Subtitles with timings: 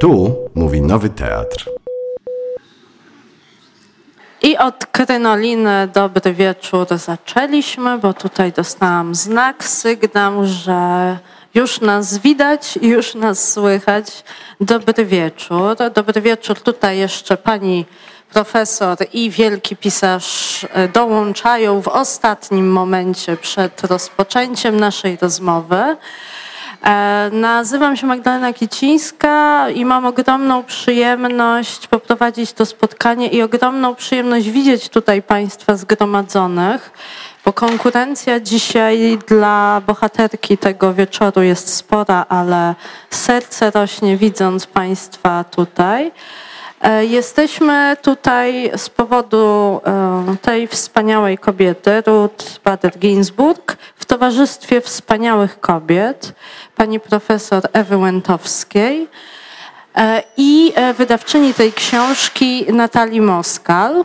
[0.00, 1.70] Tu mówi Nowy Teatr.
[4.42, 11.18] I od krynoliny dobry wieczór zaczęliśmy, bo tutaj dostałam znak, sygnał, że
[11.54, 14.24] już nas widać, już nas słychać.
[14.60, 15.76] Dobry wieczór.
[15.94, 16.60] Dobry wieczór.
[16.60, 17.86] Tutaj jeszcze pani
[18.32, 25.96] profesor i wielki pisarz e, dołączają w ostatnim momencie przed rozpoczęciem naszej rozmowy.
[26.84, 34.50] E, nazywam się Magdalena Kicińska i mam ogromną przyjemność poprowadzić to spotkanie i ogromną przyjemność
[34.50, 36.90] widzieć tutaj Państwa zgromadzonych,
[37.44, 42.74] bo konkurencja dzisiaj dla bohaterki tego wieczoru jest spora, ale
[43.10, 46.12] serce rośnie widząc Państwa tutaj.
[46.80, 56.32] E, jesteśmy tutaj z powodu e, tej wspaniałej kobiety, Ruth Bader-Ginsburg, w towarzystwie wspaniałych kobiet,
[56.76, 59.08] pani profesor Ewy Łętowskiej
[59.94, 64.04] e, i wydawczyni tej książki Natalii Moskal.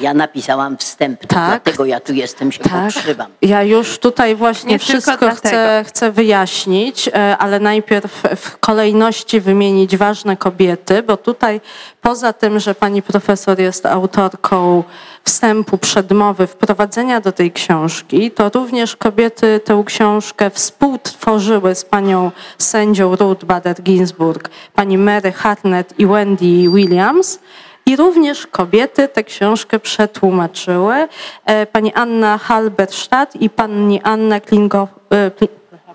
[0.00, 2.72] Ja napisałam wstęp, tak, dlatego ja tu jestem, się tak.
[2.72, 3.30] podszywam.
[3.42, 9.96] Ja już tutaj właśnie Nie wszystko chcę, chcę wyjaśnić, e, ale najpierw w kolejności wymienić
[9.96, 11.60] ważne kobiety, bo tutaj
[12.02, 14.84] poza tym, że pani profesor jest autorką
[15.24, 23.16] wstępu, przedmowy, wprowadzenia do tej książki, to również kobiety tę książkę współtworzyły z panią sędzią
[23.16, 27.38] Ruth Bader Ginsburg, pani Mary Hartnett i Wendy Williams.
[27.86, 31.08] I również kobiety tę książkę przetłumaczyły.
[31.44, 34.88] E, pani Anna Halberstadt i pani Anna Klingow...
[35.12, 35.30] E,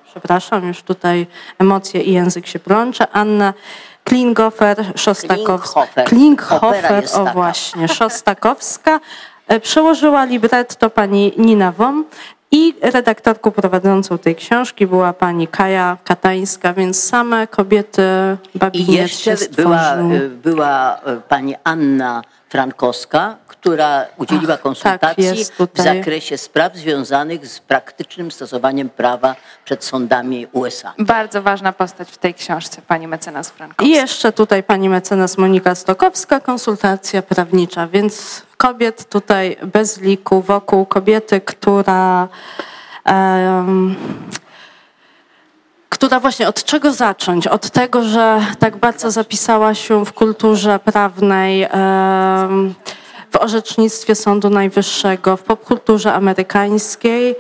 [0.06, 1.28] przepraszam, już tutaj
[1.60, 3.08] emocje i język się plącze.
[3.12, 3.54] Anna
[4.04, 6.04] Klingofer, Szostakowska.
[6.06, 9.00] Klinghofer, o właśnie, Szostakowska.
[9.48, 12.06] E, przełożyła libretto pani Nina Wom
[12.52, 18.04] i redaktorką prowadzącą tej książki była pani Kaja Katańska, więc same kobiety
[18.56, 19.98] babiniec I jeszcze była,
[20.44, 27.48] była e, pani Anna Frankowska, która udzieliła Ach, tak, konsultacji tak, w zakresie spraw związanych
[27.48, 29.36] z praktycznym stosowaniem prawa
[29.66, 30.94] przed sądami USA.
[31.00, 33.86] Bardzo ważna postać w tej książce, pani mecenas Frankowska.
[33.86, 40.86] I jeszcze tutaj pani mecenas Monika Stokowska, konsultacja prawnicza, więc kobiet tutaj bez liku, wokół
[40.86, 42.28] kobiety, która
[43.06, 43.96] um,
[45.90, 47.48] która właśnie od czego zacząć?
[47.48, 51.68] Od tego, że tak bardzo zapisała się w kulturze prawnej,
[53.32, 57.36] w orzecznictwie Sądu Najwyższego, w popkulturze amerykańskiej,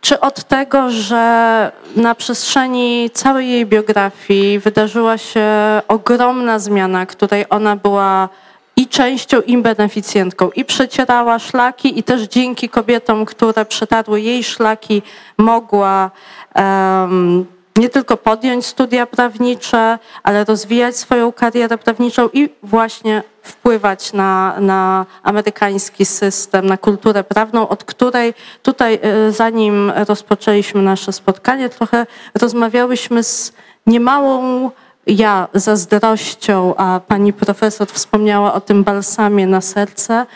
[0.00, 5.46] czy od tego, że na przestrzeni całej jej biografii wydarzyła się
[5.88, 8.28] ogromna zmiana, której ona była
[8.76, 10.50] i częścią, i beneficjentką.
[10.50, 15.02] I przecierała szlaki, i też dzięki kobietom, które przetarły jej szlaki,
[15.38, 16.10] mogła
[16.54, 24.54] um, nie tylko podjąć studia prawnicze, ale rozwijać swoją karierę prawniczą i właśnie wpływać na,
[24.60, 32.06] na amerykański system, na kulturę prawną, od której tutaj, e, zanim rozpoczęliśmy nasze spotkanie, trochę
[32.34, 33.52] rozmawiałyśmy z
[33.86, 34.70] niemałą
[35.06, 40.26] ja zazdrością, a pani profesor wspomniała o tym balsamie na serce,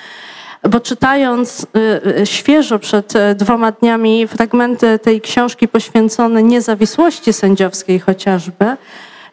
[0.69, 8.01] bo czytając y, y, świeżo przed y, dwoma dniami fragmenty tej książki poświęcone niezawisłości sędziowskiej
[8.01, 8.77] chociażby,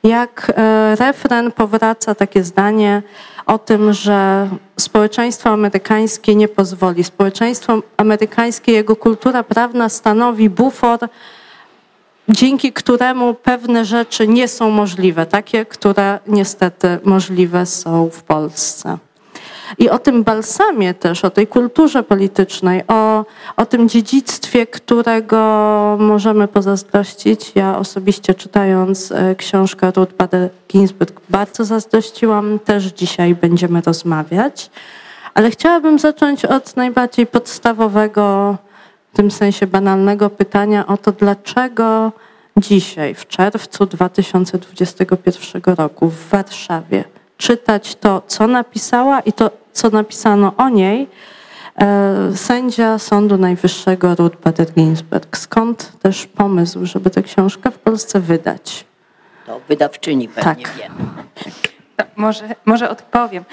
[0.04, 0.52] jak
[1.00, 3.02] refren powraca takie zdanie
[3.46, 4.50] o tym, że
[4.80, 7.04] społeczeństwo amerykańskie nie pozwoli.
[7.04, 11.00] Społeczeństwo amerykańskie, jego kultura prawna stanowi bufor
[12.30, 18.98] dzięki któremu pewne rzeczy nie są możliwe, takie, które niestety możliwe są w Polsce.
[19.78, 23.26] I o tym balsamie też, o tej kulturze politycznej, o,
[23.58, 27.52] o tym dziedzictwie, którego możemy pozazdrościć.
[27.56, 32.60] Ja osobiście czytając e, książkę Ruth Bader Ginsburg bardzo zazdrościłam.
[32.60, 34.70] Też dzisiaj będziemy rozmawiać.
[35.34, 38.58] Ale chciałabym zacząć od najbardziej podstawowego
[39.18, 42.12] tym sensie banalnego pytania o to, dlaczego
[42.58, 47.04] dzisiaj, w czerwcu 2021 roku w Warszawie,
[47.38, 51.08] czytać to, co napisała i to, co napisano o niej,
[51.76, 55.38] e, sędzia Sądu Najwyższego Ruth Bader Ginsburg.
[55.38, 58.86] Skąd też pomysł, żeby tę książkę w Polsce wydać?
[59.46, 60.74] To wydawczyni pewnie tak.
[60.78, 60.90] wie.
[62.16, 63.46] może, może odpowiem.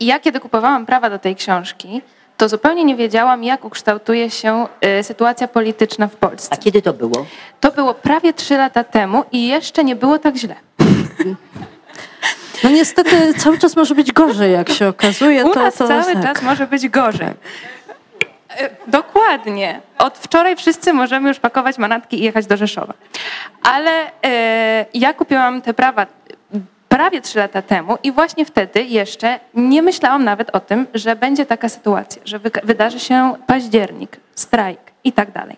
[0.00, 2.02] Ja kiedy kupowałam prawa do tej książki,
[2.40, 4.66] to zupełnie nie wiedziałam, jak ukształtuje się
[5.00, 6.48] y, sytuacja polityczna w Polsce.
[6.52, 7.26] A kiedy to było?
[7.60, 10.54] To było prawie trzy lata temu i jeszcze nie było tak źle.
[12.64, 15.44] No niestety cały czas może być gorzej, jak się okazuje.
[15.44, 16.22] U to, nas to, cały tak.
[16.22, 17.28] czas może być gorzej.
[18.86, 19.80] dokładnie.
[19.98, 22.94] Od wczoraj wszyscy możemy już pakować manatki i jechać do Rzeszowa.
[23.62, 23.90] Ale
[24.24, 26.06] e, ja kupiłam te prawa
[27.00, 31.46] prawie trzy lata temu i właśnie wtedy jeszcze nie myślałam nawet o tym, że będzie
[31.46, 35.56] taka sytuacja, że wydarzy się październik, strajk i tak dalej.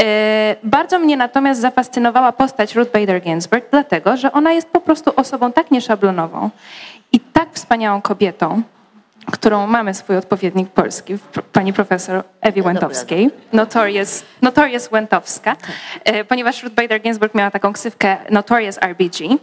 [0.00, 5.12] E, bardzo mnie natomiast zafascynowała postać Ruth Bader Ginsburg, dlatego że ona jest po prostu
[5.16, 6.50] osobą tak nieszablonową
[7.12, 8.62] i tak wspaniałą kobietą,
[9.32, 11.18] którą mamy swój odpowiednik polski,
[11.52, 15.56] pani profesor Ewi Łętowskiej, Notorious, Notorious Łętowska,
[16.04, 19.38] e, ponieważ Ruth Bader Ginsburg miała taką ksywkę Notorious RBG.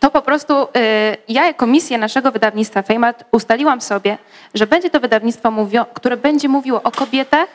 [0.00, 4.18] To po prostu e, ja jako misję naszego wydawnictwa Fejmat ustaliłam sobie,
[4.54, 5.52] że będzie to wydawnictwo,
[5.94, 7.48] które będzie mówiło o kobietach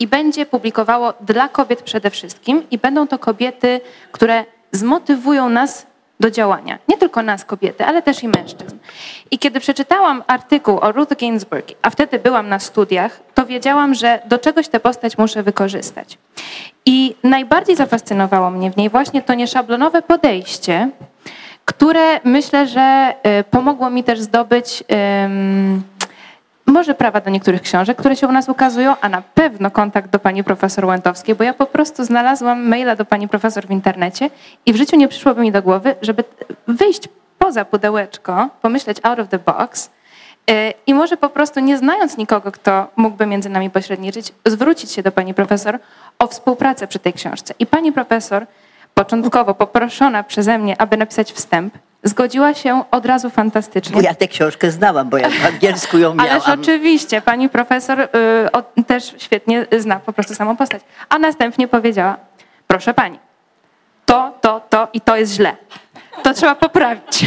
[0.00, 3.80] i będzie publikowało dla kobiet przede wszystkim i będą to kobiety,
[4.12, 5.86] które zmotywują nas
[6.20, 6.78] do działania.
[6.88, 8.76] Nie tylko nas, kobiety, ale też i mężczyzn.
[9.30, 14.22] I kiedy przeczytałam artykuł o Ruth Ginsburg, a wtedy byłam na studiach, to wiedziałam, że
[14.26, 16.18] do czegoś tę postać muszę wykorzystać.
[16.86, 20.90] I najbardziej zafascynowało mnie w niej właśnie to nieszablonowe podejście,
[21.64, 24.84] które myślę, że y, pomogło mi też zdobyć.
[26.68, 30.18] Może prawa do niektórych książek, które się u nas ukazują, a na pewno kontakt do
[30.18, 34.30] pani profesor Łętowskiej, bo ja po prostu znalazłam maila do pani profesor w internecie
[34.66, 36.24] i w życiu nie przyszłoby mi do głowy, żeby
[36.66, 39.90] wyjść poza pudełeczko, pomyśleć out of the box
[40.50, 40.52] y,
[40.86, 45.12] i może po prostu nie znając nikogo, kto mógłby między nami pośredniczyć, zwrócić się do
[45.12, 45.78] pani profesor
[46.18, 47.54] o współpracę przy tej książce.
[47.58, 48.46] I pani profesor,
[48.98, 53.94] początkowo poproszona przeze mnie, aby napisać wstęp, Zgodziła się od razu fantastycznie.
[53.94, 56.30] Bo ja tę książkę znałam, bo ja w angielsku ją miałam.
[56.30, 58.08] Ależ oczywiście, pani profesor y,
[58.52, 60.82] o, też świetnie zna po prostu samą postać.
[61.08, 62.16] A następnie powiedziała,
[62.66, 63.18] proszę pani,
[64.06, 65.56] to, to, to i to jest źle.
[66.22, 67.26] To trzeba poprawić.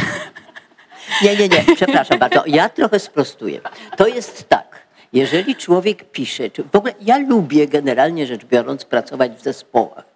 [1.24, 2.44] Nie, nie, nie, przepraszam bardzo.
[2.46, 3.60] Ja trochę sprostuję.
[3.98, 4.80] To jest tak.
[5.14, 10.11] Jeżeli człowiek pisze, czy w ogóle ja lubię generalnie rzecz biorąc pracować w zespołach,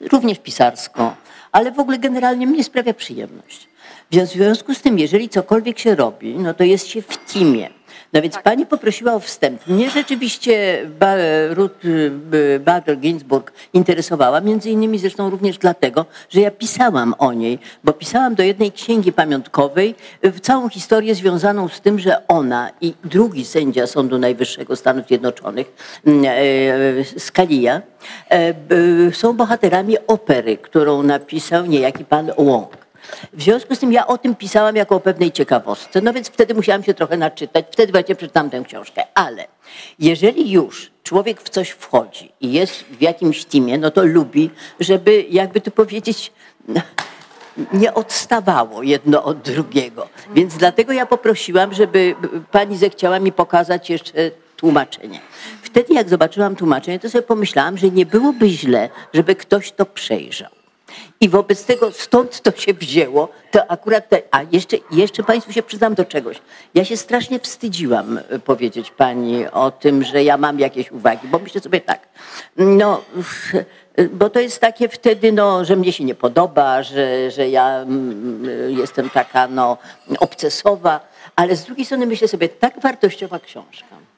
[0.00, 1.16] również pisarsko,
[1.52, 3.68] ale w ogóle generalnie mnie sprawia przyjemność.
[4.12, 7.70] W związku z tym, jeżeli cokolwiek się robi, no to jest się w teamie.
[8.12, 8.42] No więc tak.
[8.42, 9.66] pani poprosiła o wstęp.
[9.66, 10.86] Mnie rzeczywiście
[11.50, 17.58] Ruth y, Bader Ginsburg interesowała, między innymi zresztą również dlatego, że ja pisałam o niej,
[17.84, 22.94] bo pisałam do jednej księgi pamiątkowej w całą historię związaną z tym, że ona i
[23.04, 25.72] drugi sędzia Sądu Najwyższego Stanów Zjednoczonych,
[26.06, 27.82] mm, e, Scalia,
[28.30, 28.54] e,
[29.12, 32.79] są bohaterami opery, którą napisał niejaki pan Wong.
[33.32, 36.54] W związku z tym ja o tym pisałam jako o pewnej ciekawostce, no więc wtedy
[36.54, 39.02] musiałam się trochę naczytać, wtedy właśnie przeczytałam tę książkę.
[39.14, 39.46] Ale
[39.98, 45.24] jeżeli już człowiek w coś wchodzi i jest w jakimś teamie, no to lubi, żeby
[45.30, 46.32] jakby to powiedzieć
[47.72, 50.08] nie odstawało jedno od drugiego.
[50.34, 52.14] Więc dlatego ja poprosiłam, żeby
[52.50, 55.20] pani zechciała mi pokazać jeszcze tłumaczenie.
[55.62, 60.50] Wtedy jak zobaczyłam tłumaczenie, to sobie pomyślałam, że nie byłoby źle, żeby ktoś to przejrzał.
[61.22, 65.62] I wobec tego stąd to się wzięło, to akurat, te, a jeszcze, jeszcze Państwu się
[65.62, 66.36] przyznam do czegoś.
[66.74, 71.38] Ja się strasznie wstydziłam e, powiedzieć Pani o tym, że ja mam jakieś uwagi, bo
[71.38, 72.08] myślę sobie tak,
[72.56, 73.02] no,
[74.12, 78.44] bo to jest takie wtedy, no, że mnie się nie podoba, że, że ja mm,
[78.78, 79.78] jestem taka, no,
[80.20, 81.00] obcesowa,
[81.36, 84.09] ale z drugiej strony myślę sobie, tak wartościowa książka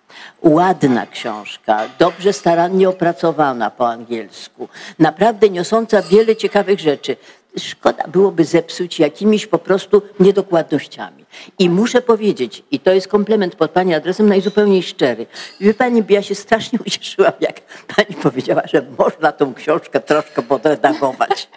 [0.43, 4.69] ładna książka, dobrze, starannie opracowana po angielsku,
[4.99, 7.17] naprawdę niosąca wiele ciekawych rzeczy.
[7.59, 11.25] Szkoda byłoby zepsuć jakimiś po prostu niedokładnościami.
[11.59, 15.27] I muszę powiedzieć, i to jest komplement pod Pani adresem najzupełniej szczery.
[15.61, 17.61] Wie Pani, ja się strasznie ucieszyłam, jak
[17.97, 21.49] Pani powiedziała, że można tą książkę troszkę podredagować.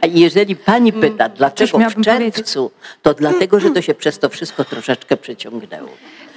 [0.00, 2.70] A jeżeli pani mm, pyta, dlaczego w czerwcu,
[3.02, 5.88] to dlatego, że to się przez to wszystko troszeczkę przeciągnęło.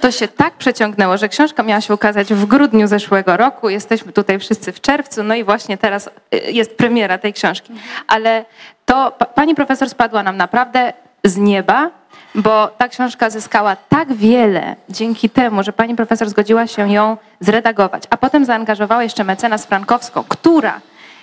[0.02, 3.68] To się tak przeciągnęło, że książka miała się ukazać w grudniu zeszłego roku.
[3.68, 7.72] Jesteśmy tutaj wszyscy w czerwcu, no i właśnie teraz y, jest premiera tej książki.
[8.06, 8.44] Ale
[8.84, 10.92] to pani profesor spadła nam naprawdę
[11.24, 11.90] z nieba,
[12.34, 18.02] bo ta książka zyskała tak wiele dzięki temu, że pani profesor zgodziła się ją zredagować,
[18.10, 20.80] a potem zaangażowała jeszcze mecenas Frankowską, która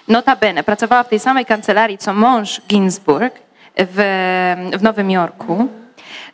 [0.07, 3.33] notabene pracowała w tej samej kancelarii co mąż Ginsburg
[3.77, 5.67] w, w Nowym Jorku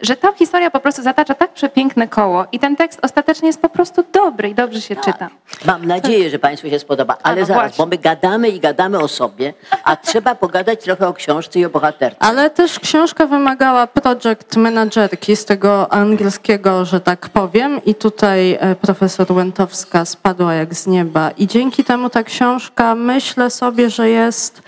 [0.01, 3.69] że ta historia po prostu zatacza tak przepiękne koło i ten tekst ostatecznie jest po
[3.69, 5.05] prostu dobry i dobrze się tak.
[5.05, 5.29] czyta.
[5.65, 7.85] Mam nadzieję, że Państwu się spodoba, ale no zaraz, właśnie.
[7.85, 9.53] bo my gadamy i gadamy o sobie,
[9.83, 12.17] a trzeba pogadać trochę o książce i o bohaterce.
[12.19, 18.75] Ale też książka wymagała project managerki z tego angielskiego, że tak powiem i tutaj e,
[18.75, 24.61] profesor Łętowska spadła jak z nieba i dzięki temu ta książka myślę sobie, że jest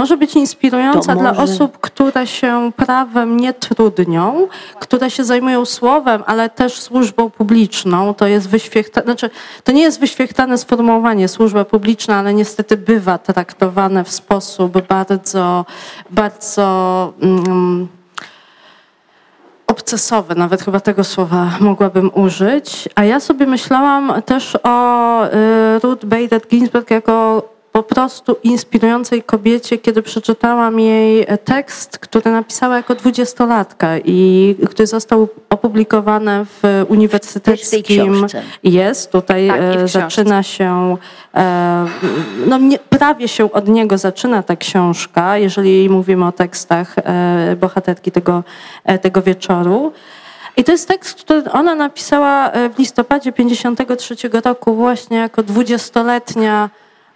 [0.00, 1.32] może być inspirująca może...
[1.32, 8.14] dla osób, które się prawem nie trudnią, które się zajmują słowem, ale też służbą publiczną.
[8.14, 9.30] To jest wyświechtane, znaczy,
[9.64, 15.64] to nie jest wyświechtane sformułowanie służba publiczna, ale niestety bywa traktowane w sposób bardzo,
[16.10, 17.12] bardzo.
[17.22, 17.88] Mm,
[19.66, 22.88] obcesowy, nawet chyba tego słowa mogłabym użyć.
[22.94, 25.30] A ja sobie myślałam też o y,
[25.82, 27.42] Ruth Bader Ginsburg jako
[27.72, 35.28] po prostu inspirującej kobiecie, kiedy przeczytałam jej tekst, który napisała jako dwudziestolatka i który został
[35.50, 38.26] opublikowany w uniwersyteckim.
[38.62, 40.96] Jest, tutaj tak, e, zaczyna się,
[41.34, 41.86] e,
[42.46, 42.58] no
[42.88, 48.44] prawie się od niego zaczyna ta książka, jeżeli mówimy o tekstach e, bohaterki tego,
[49.02, 49.92] tego wieczoru.
[50.56, 56.70] I to jest tekst, który ona napisała w listopadzie 53 roku właśnie jako dwudziestoletnia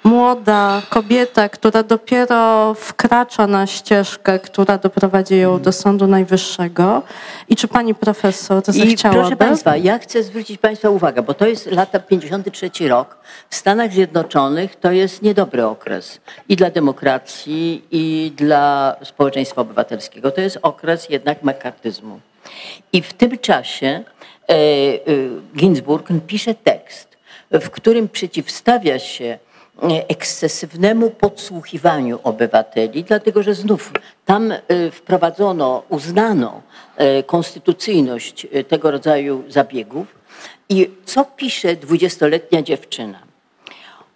[0.05, 7.03] młoda kobieta, która dopiero wkracza na ścieżkę, która doprowadzi ją do Sądu Najwyższego.
[7.49, 11.67] I czy pani profesor I Proszę państwa, ja chcę zwrócić państwa uwagę, bo to jest
[11.67, 13.17] lata 53 rok.
[13.51, 20.31] W Stanach Zjednoczonych to jest niedobry okres i dla demokracji, i dla społeczeństwa obywatelskiego.
[20.31, 22.21] To jest okres jednak makartyzmu.
[22.93, 24.99] I w tym czasie e, e,
[25.57, 27.17] Ginsburg pisze tekst,
[27.51, 29.39] w którym przeciwstawia się
[30.09, 33.93] ekscesywnemu podsłuchiwaniu obywateli, dlatego że znów
[34.25, 36.63] tam e, wprowadzono, uznano
[36.97, 40.07] e, konstytucyjność tego rodzaju zabiegów.
[40.69, 43.19] I co pisze dwudziestoletnia dziewczyna?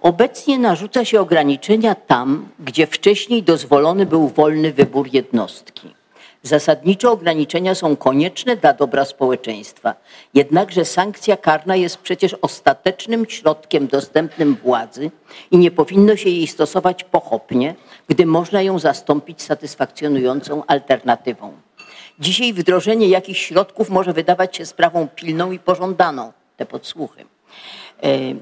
[0.02, 5.97] Obecnie narzuca się ograniczenia tam, gdzie wcześniej dozwolony był wolny wybór jednostki.
[6.42, 9.94] Zasadnicze ograniczenia są konieczne dla dobra społeczeństwa.
[10.34, 15.10] Jednakże sankcja karna jest przecież ostatecznym środkiem dostępnym władzy
[15.50, 17.74] i nie powinno się jej stosować pochopnie,
[18.08, 21.52] gdy można ją zastąpić satysfakcjonującą alternatywą.
[22.20, 27.24] Dzisiaj wdrożenie jakichś środków może wydawać się sprawą pilną i pożądaną, te podsłuchy.
[28.02, 28.36] E, e,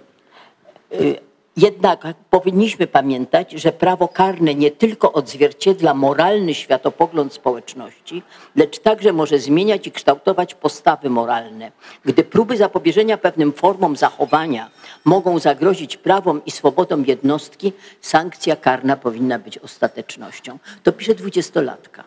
[1.57, 8.23] jednak powinniśmy pamiętać, że prawo karne nie tylko odzwierciedla moralny światopogląd społeczności,
[8.57, 11.73] lecz także może zmieniać i kształtować postawy moralne.
[12.05, 14.71] Gdy próby zapobieżenia pewnym formom zachowania
[15.05, 20.59] mogą zagrozić prawom i swobodom jednostki, sankcja karna powinna być ostatecznością.
[20.83, 22.05] To pisze dwudziestolatka.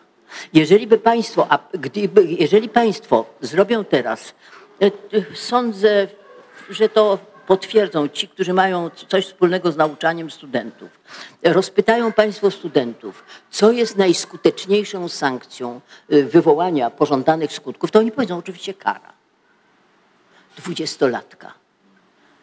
[0.52, 4.34] Jeżeli by państwo, a gdyby, jeżeli państwo zrobią teraz,
[4.82, 4.90] e, e,
[5.34, 6.08] sądzę,
[6.70, 10.88] że to potwierdzą ci, którzy mają coś wspólnego z nauczaniem studentów.
[11.42, 15.80] Rozpytają Państwo studentów, co jest najskuteczniejszą sankcją
[16.12, 19.12] y, wywołania pożądanych skutków, to oni powiedzą oczywiście kara.
[20.56, 21.52] Dwudziestolatka,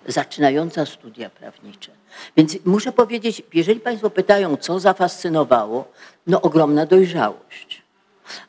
[0.07, 1.91] zaczynająca studia prawnicze.
[2.37, 5.91] Więc muszę powiedzieć, jeżeli Państwo pytają, co zafascynowało,
[6.27, 7.81] no ogromna dojrzałość,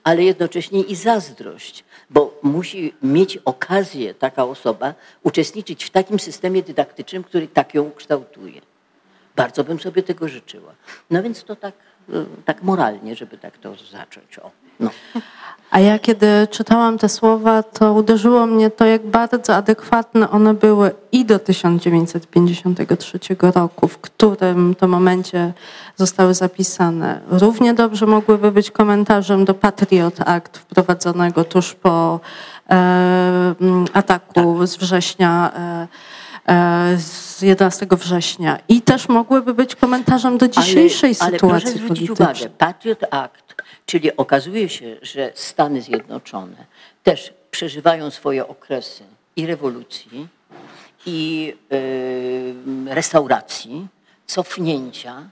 [0.05, 7.25] ale jednocześnie i zazdrość bo musi mieć okazję taka osoba uczestniczyć w takim systemie dydaktycznym,
[7.25, 8.61] który tak ją kształtuje.
[9.37, 10.75] Bardzo bym sobie tego życzyła.
[11.11, 11.75] No więc to tak,
[12.09, 14.39] e, tak moralnie, żeby tak to zacząć.
[14.39, 14.51] O,
[14.81, 14.91] no.
[15.71, 20.91] A ja kiedy czytałam te słowa, to uderzyło mnie to, jak bardzo adekwatne one były
[21.13, 25.53] i do 1953 roku, w którym to momencie
[25.97, 27.21] zostały zapisane.
[27.31, 32.21] Równie dobrze mogłyby być komentarzem do Patriot Act wprowadzonego tuż po
[32.71, 33.55] e,
[33.93, 34.69] ataku tak.
[34.69, 35.53] z września.
[35.57, 35.89] E,
[36.49, 41.79] e z 11 września i też mogłyby być komentarzem do dzisiejszej ale, sytuacji ale proszę
[41.79, 43.48] zwrócić uwagę, Patriot Act
[43.89, 46.65] Czyli okazuje się, że Stany Zjednoczone
[47.03, 49.05] też przeżywają swoje okresy
[49.37, 50.29] i rewolucji,
[51.07, 51.55] i
[52.87, 53.87] restauracji,
[54.27, 55.31] cofnięcia,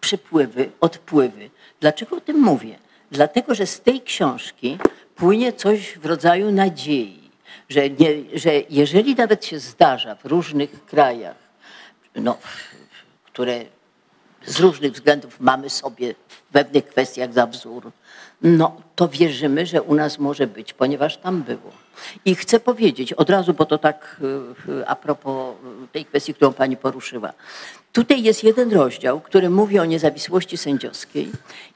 [0.00, 1.50] przypływy, odpływy.
[1.80, 2.78] Dlaczego o tym mówię?
[3.10, 4.78] Dlatego, że z tej książki
[5.16, 7.30] płynie coś w rodzaju nadziei,
[7.68, 11.36] że, nie, że jeżeli nawet się zdarza w różnych krajach,
[12.14, 12.38] no,
[13.24, 13.64] które
[14.46, 17.92] z różnych względów mamy sobie w pewnych kwestiach za wzór,
[18.42, 21.85] no to wierzymy, że u nas może być, ponieważ tam było.
[22.24, 24.20] I chcę powiedzieć od razu, bo to tak
[24.68, 25.54] y, y, a propos
[25.92, 27.32] tej kwestii, którą pani poruszyła.
[27.92, 31.30] Tutaj jest jeden rozdział, który mówi o niezawisłości sędziowskiej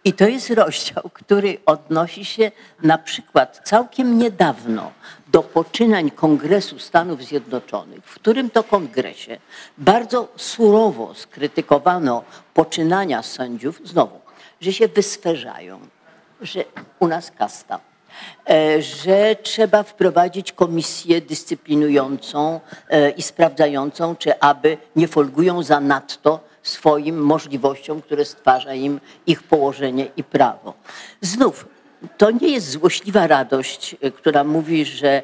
[0.05, 2.51] i to jest rozdział, który odnosi się
[2.83, 4.93] na przykład całkiem niedawno
[5.29, 9.39] do poczynań Kongresu Stanów Zjednoczonych, w którym to kongresie
[9.79, 12.25] bardzo surowo skrytykowano
[12.55, 14.21] poczynania sędziów, znowu,
[14.61, 15.81] że się wysferzają,
[16.41, 16.65] że
[16.99, 17.81] u nas kasta,
[18.79, 27.19] że trzeba wprowadzić komisję dyscyplinującą e, i sprawdzającą, czy aby nie folgują za nadto swoim
[27.19, 30.75] możliwościom, które stwarza im ich położenie i prawo.
[31.21, 31.69] Znów,
[32.19, 35.23] to nie jest złośliwa radość, która mówi, że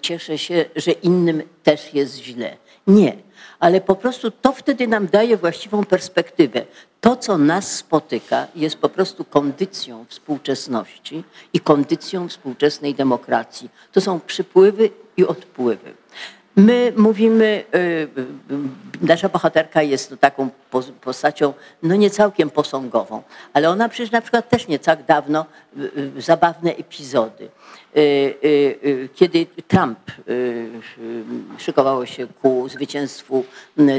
[0.00, 2.56] cieszę się, że innym też jest źle.
[2.86, 3.16] Nie,
[3.58, 6.64] ale po prostu to wtedy nam daje właściwą perspektywę.
[7.00, 13.70] To, co nas spotyka, jest po prostu kondycją współczesności i kondycją współczesnej demokracji.
[13.92, 15.94] To są przypływy i odpływy.
[16.56, 20.50] My mówimy, y, y, nasza bohaterka jest taką
[21.00, 23.22] postacią, no nie całkiem posągową,
[23.52, 25.46] ale ona przecież na przykład też nie tak dawno
[25.78, 27.48] y, zabawne epizody.
[29.14, 29.98] Kiedy Trump
[31.58, 33.44] szykowało się ku zwycięstwu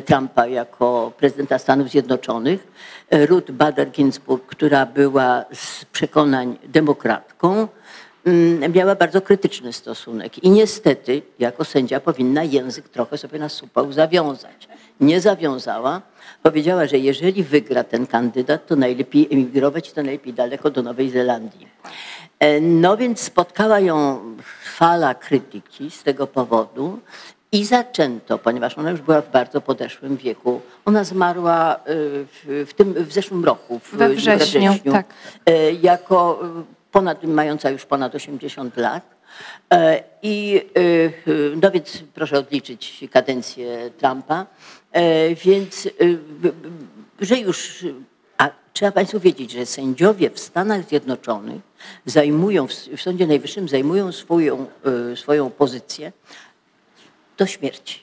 [0.06, 2.68] Trumpa jako prezydenta Stanów Zjednoczonych,
[3.12, 7.68] Ruth Bader Ginsburg, która była z przekonań demokratką,
[8.28, 13.92] Mm, miała bardzo krytyczny stosunek i niestety jako sędzia powinna język trochę sobie na supał
[13.92, 14.68] zawiązać.
[15.00, 16.02] Nie zawiązała.
[16.44, 21.68] Powiedziała, że jeżeli wygra ten kandydat, to najlepiej emigrować, to najlepiej daleko do Nowej Zelandii.
[22.40, 24.20] E, no więc spotkała ją
[24.64, 27.00] fala krytyki z tego powodu
[27.52, 30.62] i zaczęto, ponieważ ona już była w bardzo podeszłym wieku.
[30.86, 35.06] Ona zmarła e, w, w tym, w zeszłym roku, w, we wrześniu, we wrześniu tak.
[35.46, 36.40] E, jako
[36.92, 39.18] ponad, mająca już ponad 80 lat.
[40.22, 40.66] I
[41.62, 44.46] no więc proszę odliczyć kadencję Trumpa.
[45.46, 45.90] Więc,
[47.20, 47.86] że już,
[48.38, 51.62] a trzeba Państwu wiedzieć, że sędziowie w Stanach Zjednoczonych
[52.06, 52.68] zajmują,
[52.98, 54.68] w Sądzie Najwyższym zajmują swoją,
[55.16, 56.12] swoją pozycję
[57.38, 58.00] do śmierci.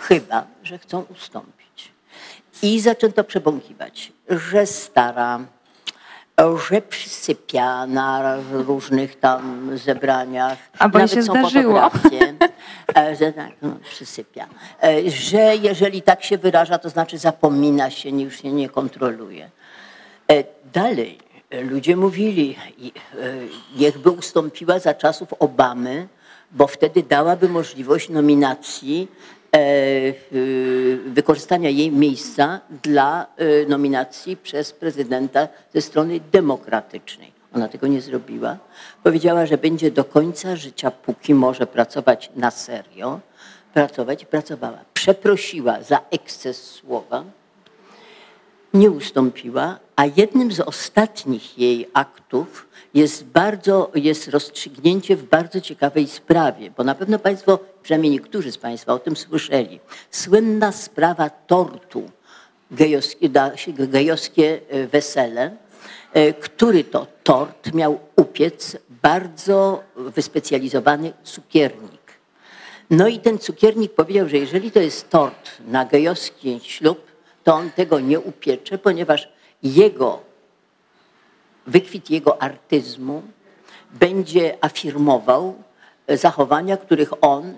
[0.00, 1.92] Chyba, że chcą ustąpić.
[2.62, 5.40] I zaczęto przebąkiwać, że stara
[6.38, 10.58] że przysypia na różnych tam zebraniach.
[10.78, 11.90] A Nawet się są zdarzyło.
[12.96, 14.46] E, że tak, no, przysypia.
[14.82, 19.50] E, że jeżeli tak się wyraża, to znaczy zapomina się, już się nie kontroluje.
[20.30, 21.18] E, dalej
[21.50, 22.56] ludzie mówili,
[23.76, 26.08] niechby ustąpiła za czasów Obamy,
[26.52, 29.08] bo wtedy dałaby możliwość nominacji
[31.06, 37.32] wykorzystania jej miejsca dla e, nominacji przez prezydenta ze strony demokratycznej.
[37.54, 38.56] Ona tego nie zrobiła.
[39.02, 43.20] Powiedziała, że będzie do końca życia, póki może pracować na serio,
[43.74, 44.78] pracować i pracowała.
[44.94, 47.24] Przeprosiła za eksces słowa,
[48.74, 56.08] nie ustąpiła, a jednym z ostatnich jej aktów jest bardzo, jest rozstrzygnięcie w bardzo ciekawej
[56.08, 59.80] sprawie, bo na pewno Państwo, przynajmniej niektórzy z Państwa o tym słyszeli.
[60.10, 62.10] Słynna sprawa tortu,
[62.70, 63.30] gejowskie,
[63.78, 65.56] gejowskie e, wesele,
[66.12, 72.04] e, który to tort miał upiec bardzo wyspecjalizowany cukiernik.
[72.90, 77.13] No i ten cukiernik powiedział, że jeżeli to jest tort na gejowski ślub,
[77.44, 79.28] to on tego nie upiecze, ponieważ
[79.62, 80.20] jego,
[81.66, 83.22] wykwit jego artyzmu
[83.90, 85.54] będzie afirmował
[86.08, 87.54] zachowania, których on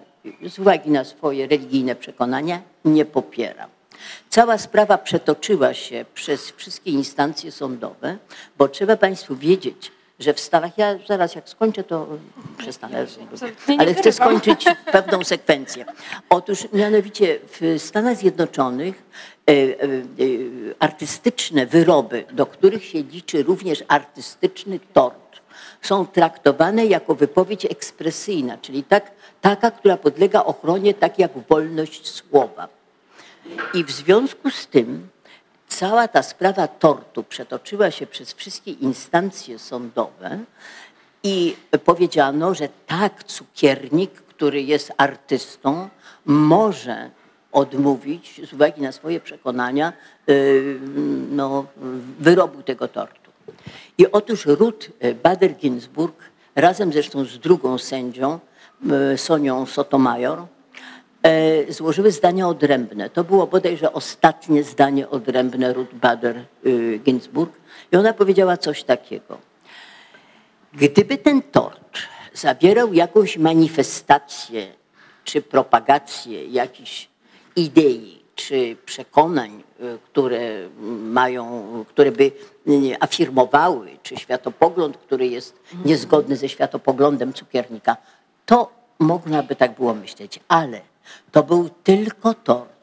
[0.48, 3.68] z uwagi na swoje religijne przekonania nie popiera.
[4.30, 8.16] Cała sprawa przetoczyła się przez wszystkie instancje sądowe,
[8.58, 12.06] bo trzeba Państwu wiedzieć, że w Stanach, ja zaraz jak skończę, to
[12.58, 13.06] przestanę,
[13.78, 15.84] ale chcę skończyć pewną sekwencję.
[16.30, 19.35] Otóż mianowicie w Stanach Zjednoczonych e, e, e,
[20.78, 25.40] artystyczne wyroby, do których się liczy również artystyczny tort,
[25.82, 32.68] są traktowane jako wypowiedź ekspresyjna, czyli tak, taka, która podlega ochronie, tak jak wolność słowa.
[33.74, 35.08] I w związku z tym
[35.68, 40.38] cała ta sprawa tortu przetoczyła się przez wszystkie instancje sądowe
[41.22, 45.88] i powiedziano, że tak, cukiernik, który jest artystą,
[46.24, 47.10] może
[47.56, 49.92] odmówić z uwagi na swoje przekonania
[50.28, 50.78] y,
[51.30, 51.66] no,
[52.20, 53.30] wyrobu tego tortu.
[53.98, 54.88] I otóż Ruth
[55.22, 56.12] Bader-Ginsburg
[56.54, 58.38] razem zresztą z drugą sędzią,
[59.14, 60.38] y, Sonią Sotomayor,
[61.26, 63.10] E, złożyły zdania odrębne.
[63.10, 66.44] To było bodajże ostatnie zdanie odrębne Ruth Bader
[67.04, 67.52] Ginsburg
[67.92, 69.38] i ona powiedziała coś takiego.
[70.72, 71.98] Gdyby ten tort
[72.34, 74.66] zawierał jakąś manifestację
[75.24, 77.08] czy propagację jakichś
[77.56, 80.68] idei czy przekonań, y, które
[81.02, 82.32] mają, które by
[83.00, 87.96] afirmowały, czy światopogląd, który jest niezgodny ze światopoglądem cukiernika,
[88.46, 90.80] to można by tak było myśleć, ale
[91.32, 92.76] to był tylko tort,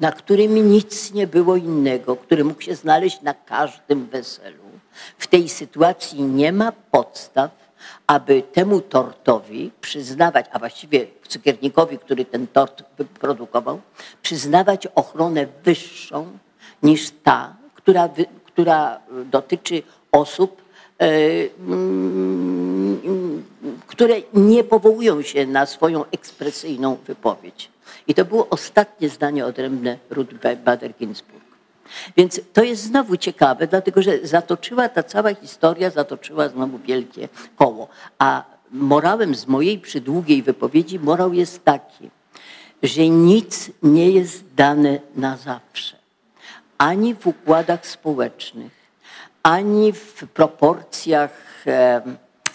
[0.00, 4.64] na którym nic nie było innego, który mógł się znaleźć na każdym weselu.
[5.18, 7.50] W tej sytuacji nie ma podstaw,
[8.06, 13.80] aby temu tortowi przyznawać, a właściwie cukiernikowi, który ten tort wyprodukował,
[14.22, 16.38] przyznawać ochronę wyższą
[16.82, 18.08] niż ta, która,
[18.44, 20.62] która dotyczy osób,
[20.98, 21.08] e,
[21.58, 23.44] mm,
[23.86, 27.70] które nie powołują się na swoją ekspresyjną wypowiedź.
[28.06, 31.43] I to było ostatnie zdanie odrębne Ruth Bader Ginsburg.
[32.16, 37.88] Więc to jest znowu ciekawe, dlatego że zatoczyła ta cała historia, zatoczyła znowu wielkie koło.
[38.18, 42.10] A morałem z mojej przydługiej wypowiedzi, morał jest taki,
[42.82, 45.96] że nic nie jest dane na zawsze.
[46.78, 48.72] Ani w układach społecznych,
[49.42, 51.64] ani w proporcjach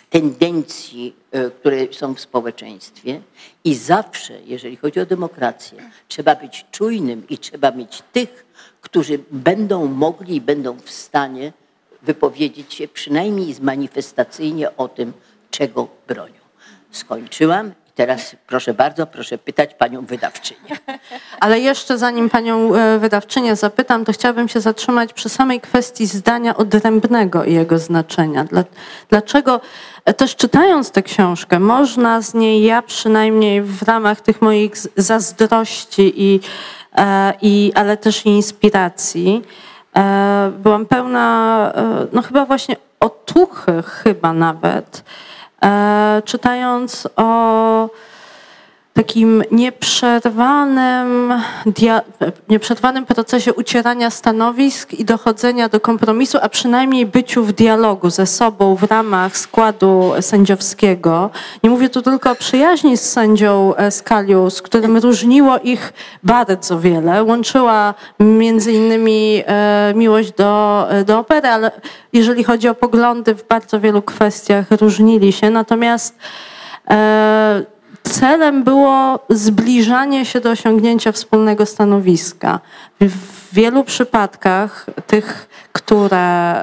[0.09, 3.21] tendencji, e, które są w społeczeństwie.
[3.63, 8.45] I zawsze, jeżeli chodzi o demokrację, trzeba być czujnym i trzeba mieć tych,
[8.81, 11.53] którzy będą mogli i będą w stanie
[12.01, 15.13] wypowiedzieć się przynajmniej manifestacyjnie o tym,
[15.51, 16.39] czego bronią.
[16.91, 20.77] Skończyłam teraz proszę bardzo, proszę pytać panią wydawczynię.
[21.43, 26.57] Ale jeszcze zanim panią e, wydawczynię zapytam, to chciałabym się zatrzymać przy samej kwestii zdania
[26.57, 28.45] odrębnego i jego znaczenia.
[29.09, 29.61] Dlaczego
[30.05, 36.13] e, też czytając tę książkę, można z niej, ja przynajmniej w ramach tych moich zazdrości
[36.15, 36.39] i
[36.97, 39.41] E, i, ale też inspiracji.
[40.59, 41.73] Byłam pełna,
[42.13, 45.03] no chyba właśnie otuchy, chyba nawet,
[46.25, 47.89] czytając o
[48.99, 51.33] takim nieprzerwanym,
[52.49, 58.75] nieprzerwanym procesie ucierania stanowisk i dochodzenia do kompromisu, a przynajmniej byciu w dialogu ze sobą
[58.75, 61.29] w ramach składu sędziowskiego.
[61.63, 67.23] Nie mówię tu tylko o przyjaźni z sędzią Skaliu, z którym różniło ich bardzo wiele.
[67.23, 71.71] Łączyła między innymi e, miłość do, do opery, ale
[72.13, 75.49] jeżeli chodzi o poglądy w bardzo wielu kwestiach różnili się.
[75.49, 76.17] Natomiast
[76.89, 77.78] e,
[78.09, 82.59] celem było zbliżanie się do osiągnięcia wspólnego stanowiska.
[83.01, 85.48] W wielu przypadkach, tych,
[85.79, 86.55] które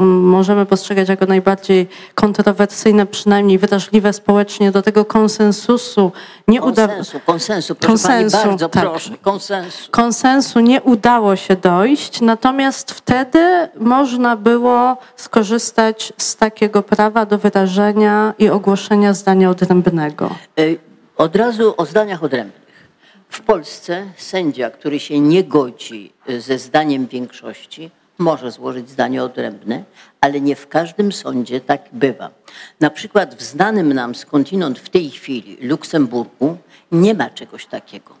[0.00, 6.12] możemy postrzegać jako najbardziej kontrowersyjne, przynajmniej wrażliwe społecznie, do tego konsensusu
[6.48, 8.82] nie udało konsensu, konsensu, proszę konsensu, pani, bardzo tak.
[8.82, 9.90] proszę, konsensu.
[9.90, 18.34] Konsensu nie udało się dojść, natomiast wtedy można było skorzystać z takiego prawa do wyrażenia
[18.38, 20.30] i ogłoszenia zdania odrębnego.
[20.58, 20.78] Y,
[21.16, 22.66] od razu o zdaniach odrębnych.
[23.28, 29.84] W Polsce sędzia, który się nie godzi y, ze zdaniem większości, może złożyć zdanie odrębne,
[30.20, 32.30] ale nie w każdym sądzie tak bywa.
[32.80, 36.56] Na przykład w znanym nam skądinąd w tej chwili Luksemburgu
[36.92, 38.14] nie ma czegoś takiego.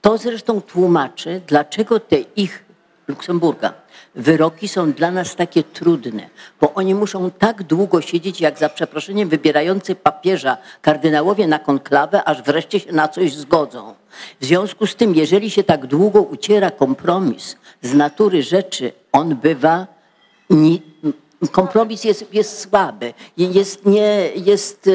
[0.00, 2.67] To zresztą tłumaczy, dlaczego te ich
[3.08, 3.72] Luksemburga
[4.14, 6.28] wyroki są dla nas takie trudne,
[6.60, 12.42] bo oni muszą tak długo siedzieć, jak za przeproszeniem wybierający papieża kardynałowie na konklawę, aż
[12.42, 13.94] wreszcie się na coś zgodzą.
[14.40, 19.86] W związku z tym, jeżeli się tak długo uciera kompromis z natury rzeczy, on bywa
[21.52, 24.88] kompromis jest, jest słaby, jest, nie, jest,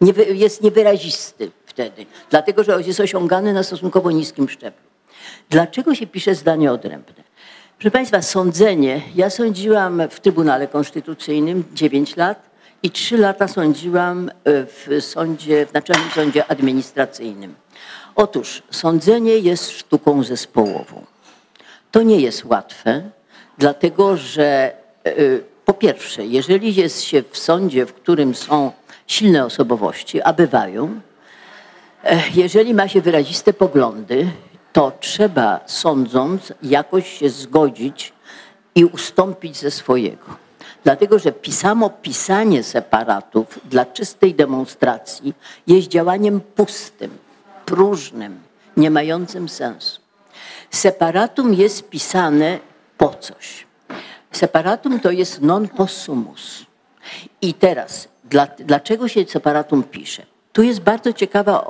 [0.00, 4.90] nie, jest niewyrazisty wtedy, dlatego że jest osiągany na stosunkowo niskim szczeblu.
[5.50, 7.29] Dlaczego się pisze zdanie odrębne?
[7.80, 9.02] Proszę Państwa, sądzenie.
[9.14, 12.50] Ja sądziłam w Trybunale Konstytucyjnym 9 lat
[12.82, 17.54] i 3 lata sądziłam e, w sądzie, w Naczelnym Sądzie Administracyjnym.
[18.14, 21.04] Otóż sądzenie jest sztuką zespołową.
[21.90, 23.02] To nie jest łatwe,
[23.58, 24.72] dlatego że
[25.04, 25.12] e,
[25.64, 28.72] po pierwsze, jeżeli jest się w sądzie, w którym są
[29.06, 31.00] silne osobowości, a bywają,
[32.04, 34.26] e, jeżeli ma się wyraziste poglądy,
[34.72, 38.12] to trzeba, sądząc, jakoś się zgodzić
[38.74, 40.24] i ustąpić ze swojego.
[40.84, 45.34] Dlatego, że samo pisanie separatów dla czystej demonstracji
[45.66, 47.18] jest działaniem pustym,
[47.66, 48.40] próżnym,
[48.76, 50.00] nie mającym sensu.
[50.70, 52.58] Separatum jest pisane
[52.98, 53.66] po coś.
[54.32, 56.66] Separatum to jest non possumus.
[57.42, 60.26] I teraz, dla, dlaczego się separatum pisze?
[60.52, 61.66] Tu jest bardzo ciekawa,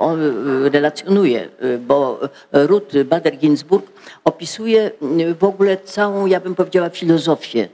[0.65, 2.19] y, relacjonuje, y, bo
[2.51, 3.81] Ruth Bader-Ginsburg
[4.23, 7.67] opisuje y, w ogóle całą, ja bym powiedziała, filozofię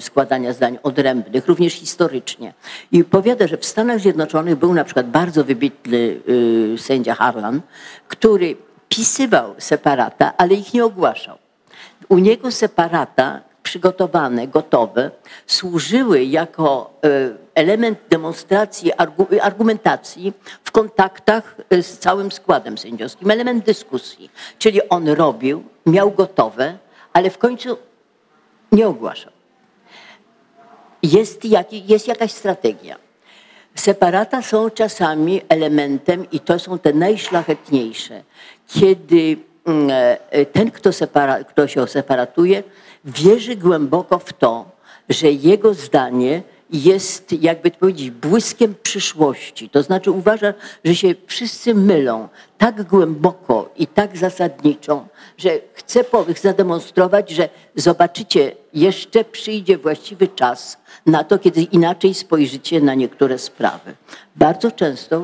[0.00, 2.54] składania zdań odrębnych, również historycznie.
[2.92, 6.20] I powiada, że w Stanach Zjednoczonych był na przykład bardzo wybitny
[6.76, 7.60] sędzia Harlan,
[8.08, 8.56] który
[8.88, 11.38] pisywał separata, ale ich nie ogłaszał.
[12.08, 15.10] U niego separata przygotowane, gotowe,
[15.46, 16.90] służyły jako
[17.54, 18.92] element demonstracji,
[19.42, 20.32] argumentacji
[20.64, 24.30] w kontaktach e, z całym składem sędziowskim, element dyskusji.
[24.58, 26.78] Czyli on robił, miał gotowe,
[27.12, 27.78] ale w końcu
[28.72, 29.32] nie ogłaszał.
[31.02, 32.96] Jest, jak, jest jakaś strategia.
[33.74, 38.22] Separata są czasami elementem, i to są te najszlachetniejsze,
[38.66, 39.36] kiedy
[39.66, 39.90] mm,
[40.30, 42.62] e, ten, kto, separa, kto się separatuje,
[43.04, 44.70] wierzy głęboko w to,
[45.08, 49.68] że jego zdanie jest, jakby to powiedzieć, błyskiem przyszłości.
[49.70, 50.54] To znaczy uważa,
[50.84, 55.06] że się wszyscy mylą tak głęboko i tak zasadniczo,
[55.38, 56.04] że chce
[56.42, 63.94] zademonstrować, że zobaczycie, jeszcze przyjdzie właściwy czas na to, kiedy inaczej spojrzycie na niektóre sprawy.
[64.36, 65.20] Bardzo często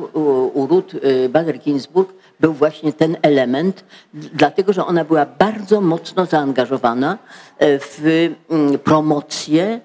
[0.53, 2.05] u, Ruth y, Bader-Ginsburg
[2.39, 3.83] był właśnie ten element,
[4.13, 7.17] dlatego że ona była bardzo mocno zaangażowana
[7.57, 8.01] e, w
[8.49, 9.81] mm, promocję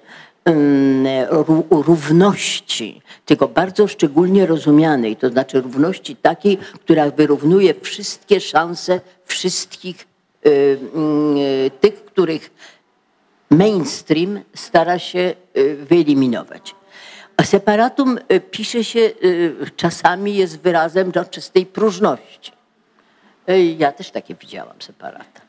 [1.71, 10.07] równości, tylko bardzo szczególnie rozumianej, to znaczy równości takiej, która wyrównuje wszystkie szanse wszystkich
[10.45, 12.51] y, y, tych, których
[13.49, 16.75] mainstream stara się y, wyeliminować.
[17.37, 18.19] A separatum
[18.51, 19.11] pisze się
[19.75, 22.51] czasami jest wyrazem czystej próżności.
[23.77, 25.44] Ja też takie widziałam separata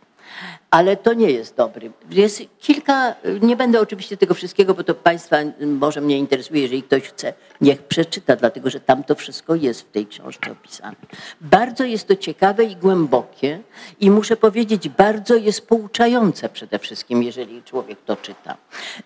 [0.71, 1.93] ale to nie jest dobry.
[2.11, 7.03] Jest kilka, nie będę oczywiście tego wszystkiego, bo to Państwa może mnie interesuje, jeżeli ktoś
[7.03, 10.97] chce, niech przeczyta, dlatego że tam to wszystko jest w tej książce opisane.
[11.41, 13.61] Bardzo jest to ciekawe i głębokie
[14.01, 18.57] i muszę powiedzieć, bardzo jest pouczające przede wszystkim, jeżeli człowiek to czyta.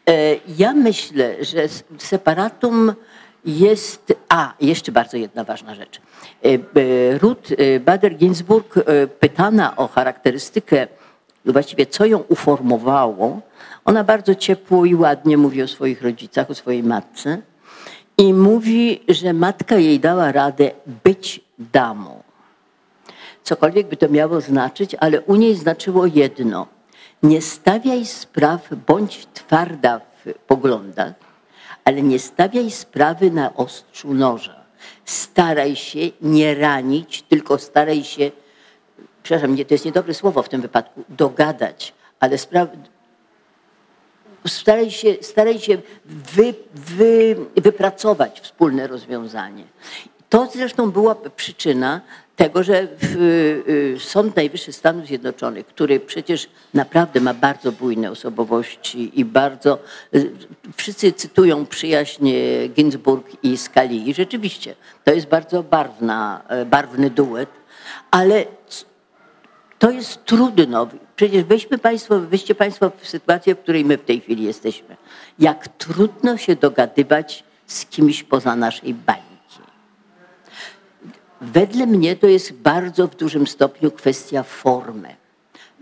[0.08, 2.92] E, ja myślę, że separatum
[3.44, 4.14] jest.
[4.28, 6.00] A, jeszcze bardzo jedna ważna rzecz.
[6.44, 6.58] E, e,
[7.18, 7.48] Ruth
[7.84, 8.82] Bader-Ginsburg,
[9.20, 10.86] pytana o charakterystykę
[11.44, 13.40] właściwie co ją uformowało,
[13.84, 17.42] ona bardzo ciepło i ładnie mówi o swoich rodzicach, o swojej matce
[18.18, 20.70] i mówi, że matka jej dała radę
[21.04, 22.22] być damą.
[23.42, 26.66] Cokolwiek by to miało znaczyć, ale u niej znaczyło jedno.
[27.22, 31.12] Nie stawiaj spraw, bądź twarda w poglądach,
[31.84, 34.60] ale nie stawiaj sprawy na ostrzu noża.
[35.04, 38.30] Staraj się nie ranić, tylko staraj się
[39.30, 42.68] przepraszam, nie, to jest niedobre słowo w tym wypadku, dogadać, ale spraw,
[44.46, 49.64] staraj się, staraj się wy, wy, wypracować wspólne rozwiązanie.
[50.28, 52.00] To zresztą była przyczyna
[52.36, 59.24] tego, że y, Sąd Najwyższy Stanów Zjednoczonych, który przecież naprawdę ma bardzo bujne osobowości i
[59.24, 59.78] bardzo,
[60.14, 60.30] y,
[60.76, 62.30] wszyscy cytują przyjaźń
[62.74, 64.14] Ginsburg i Scalia.
[64.14, 67.48] Rzeczywiście, to jest bardzo barwna, y, barwny duet,
[68.10, 68.44] ale
[69.80, 70.88] to jest trudno.
[71.16, 74.96] Przecież weźmy państwo, weźcie Państwo w sytuację, w której my w tej chwili jesteśmy.
[75.38, 79.60] Jak trudno się dogadywać z kimś poza naszej bańki.
[81.40, 85.16] Wedle mnie to jest bardzo w dużym stopniu kwestia formy.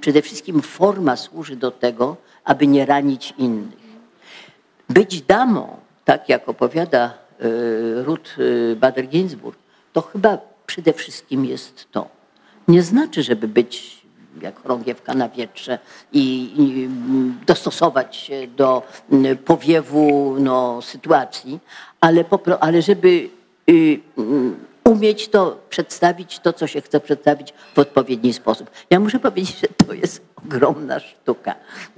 [0.00, 3.88] Przede wszystkim forma służy do tego, aby nie ranić innych.
[4.88, 9.56] Być damą, tak jak opowiada y, Ruth y, Bader-Ginsburg,
[9.92, 12.17] to chyba przede wszystkim jest to
[12.68, 13.98] nie znaczy, żeby być
[14.42, 15.78] jak chorągiewka na wietrze
[16.12, 16.88] i, i
[17.46, 18.83] dostosować się do
[19.44, 21.59] powiewu no, sytuacji,
[22.00, 23.31] ale, popro, ale żeby
[23.70, 24.00] y,
[24.85, 28.70] umieć to przedstawić, to co się chce przedstawić w odpowiedni sposób.
[28.90, 31.54] Ja muszę powiedzieć, że to jest ogromna sztuka,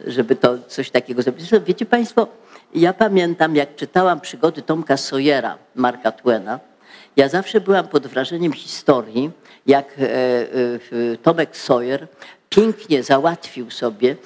[0.06, 1.50] żeby to coś takiego zrobić.
[1.66, 2.26] Wiecie Państwo,
[2.74, 6.60] ja pamiętam, jak czytałam przygody Tomka Sawyera, Marka Twena,
[7.16, 9.30] ja zawsze byłam pod wrażeniem historii,
[9.66, 12.08] jak e, e, Tomek Sawyer
[12.48, 14.16] pięknie załatwił sobie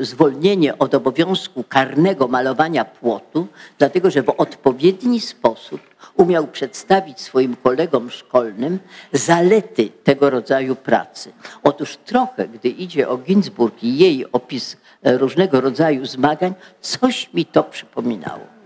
[0.00, 3.46] zwolnienie od obowiązku karnego malowania płotu,
[3.78, 5.80] dlatego że w odpowiedni sposób
[6.16, 8.78] umiał przedstawić swoim kolegom szkolnym
[9.12, 11.32] zalety tego rodzaju pracy.
[11.62, 17.46] Otóż trochę, gdy idzie o Ginsburg i jej opis e, różnego rodzaju zmagań, coś mi
[17.46, 18.59] to przypominało.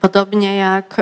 [0.00, 0.96] Podobnie jak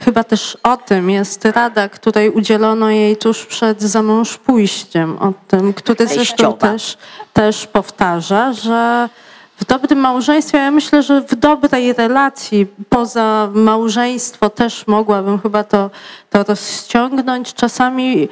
[0.00, 5.72] chyba też o tym jest rada, której udzielono jej tuż przed zamąż pójściem, o tym,
[5.72, 6.98] który zresztą też,
[7.32, 9.08] też powtarza, że
[9.56, 15.90] w dobrym małżeństwie, ja myślę, że w dobrej relacji poza małżeństwo też mogłabym chyba to,
[16.30, 17.54] to rozciągnąć.
[17.54, 18.28] Czasami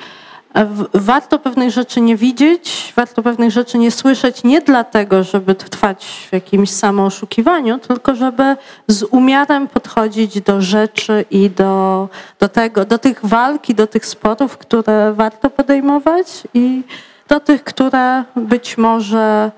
[0.95, 6.33] Warto pewnych rzeczy nie widzieć, warto pewnych rzeczy nie słyszeć, nie dlatego, żeby trwać w
[6.33, 8.57] jakimś samooszukiwaniu, tylko żeby
[8.89, 12.09] z umiarem podchodzić do rzeczy i do,
[12.41, 16.83] do, tego, do tych walki, do tych sporów, które warto podejmować i
[17.29, 19.51] do tych, które być może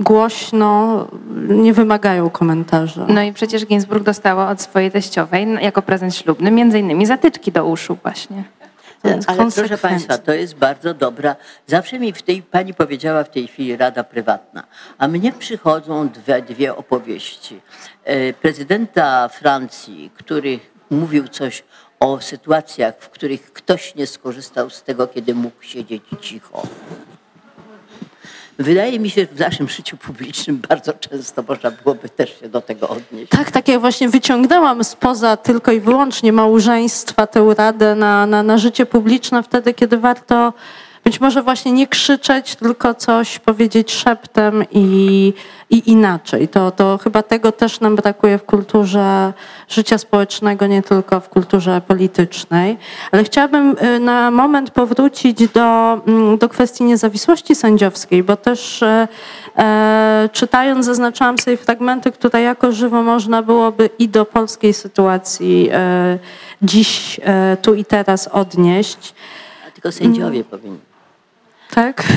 [0.00, 1.04] głośno
[1.48, 3.06] nie wymagają komentarza.
[3.08, 7.66] No i przecież Ginsburg dostała od swojej teściowej jako prezent ślubny między innymi zatyczki do
[7.66, 8.44] uszu właśnie.
[9.26, 11.36] Ale proszę Państwa, to jest bardzo dobra.
[11.66, 14.64] Zawsze mi w tej, pani powiedziała w tej chwili rada prywatna,
[14.98, 17.60] a mnie przychodzą dwie, dwie opowieści.
[18.04, 20.58] E, prezydenta Francji, który
[20.90, 21.62] mówił coś
[22.00, 26.62] o sytuacjach, w których ktoś nie skorzystał z tego, kiedy mógł siedzieć cicho.
[28.58, 32.60] Wydaje mi się, że w naszym życiu publicznym bardzo często można byłoby też się do
[32.60, 33.30] tego odnieść.
[33.30, 38.58] Tak, tak jak właśnie wyciągnęłam spoza tylko i wyłącznie małżeństwa tę radę na, na, na
[38.58, 40.52] życie publiczne wtedy, kiedy warto
[41.04, 45.32] być może właśnie nie krzyczeć, tylko coś powiedzieć szeptem i,
[45.70, 46.48] i inaczej.
[46.48, 49.32] To, to chyba tego też nam brakuje w kulturze
[49.68, 52.78] życia społecznego, nie tylko w kulturze politycznej.
[53.12, 59.08] Ale chciałabym y, na moment powrócić do, mm, do kwestii niezawisłości sędziowskiej, bo też e,
[59.56, 66.18] e, czytając zaznaczałam sobie fragmenty, które jako żywo można byłoby i do polskiej sytuacji e,
[66.62, 69.14] dziś, e, tu i teraz odnieść.
[69.68, 70.44] A tylko sędziowie mm.
[70.44, 70.91] powinni.
[71.74, 72.02] Tak.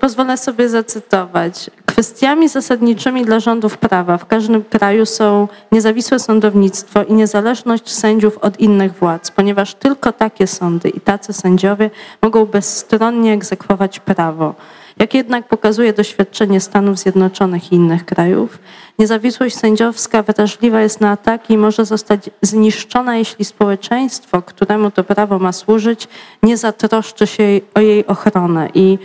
[0.00, 1.70] Pozwolę sobie zacytować.
[1.86, 8.60] Kwestiami zasadniczymi dla rządów prawa w każdym kraju są niezawisłe sądownictwo i niezależność sędziów od
[8.60, 11.90] innych władz, ponieważ tylko takie sądy i tacy sędziowie
[12.22, 14.54] mogą bezstronnie egzekwować prawo.
[15.00, 18.58] Jak jednak pokazuje doświadczenie Stanów Zjednoczonych i innych krajów,
[18.98, 25.38] niezawisłość sędziowska wrażliwa jest na ataki i może zostać zniszczona, jeśli społeczeństwo, któremu to prawo
[25.38, 26.08] ma służyć,
[26.42, 27.42] nie zatroszczy się
[27.74, 28.68] o jej ochronę.
[28.74, 28.98] I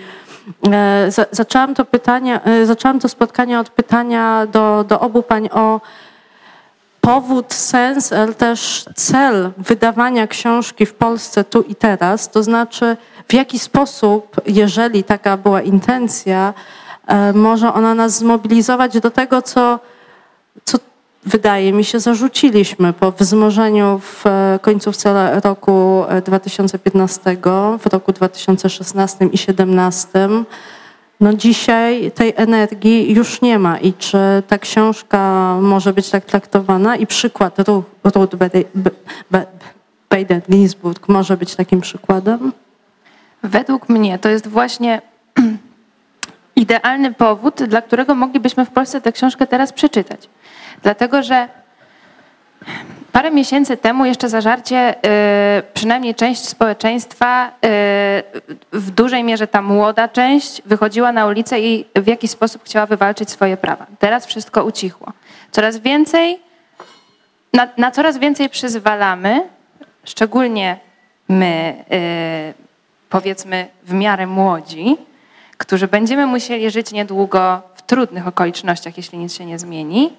[0.72, 5.82] e, zaczęłam to pytanie, e, zaczęłam to spotkanie od pytania do, do obu pań o
[7.06, 13.34] powód, sens, ale też cel wydawania książki w Polsce tu i teraz, to znaczy w
[13.34, 16.54] jaki sposób, jeżeli taka była intencja,
[17.08, 19.80] e, może ona nas zmobilizować do tego, co,
[20.66, 20.78] co
[21.26, 29.26] wydaje mi się zarzuciliśmy po wzmożeniu w e, końcówce roku 2015, e, w roku 2016
[29.26, 30.10] i 2017.
[31.20, 36.96] No dzisiaj tej energii już nie ma i czy ta książka może być tak traktowana
[36.96, 38.36] i przykład Ruth
[40.10, 42.52] Bader-Ginsburg może być takim przykładem?
[43.44, 45.02] Według mnie to jest właśnie
[46.56, 50.30] idealny powód, dla którego moglibyśmy w Polsce tę książkę teraz przeczytać.
[50.84, 51.48] Dlatego, że
[53.12, 54.96] parę miesięcy temu jeszcze zażarcie
[55.60, 57.52] y, przynajmniej część społeczeństwa, y,
[58.72, 63.30] w dużej mierze ta młoda część, wychodziła na ulicę i w jakiś sposób chciała wywalczyć
[63.30, 63.86] swoje prawa.
[64.00, 65.14] Teraz wszystko ucichło.
[65.52, 66.40] Coraz więcej,
[67.54, 69.50] na, na coraz więcej przyzwalamy,
[70.04, 70.78] szczególnie
[71.30, 72.54] my, y,
[73.10, 74.98] powiedzmy w miarę młodzi,
[75.58, 80.14] którzy będziemy musieli żyć niedługo w trudnych okolicznościach, jeśli nic się nie zmieni.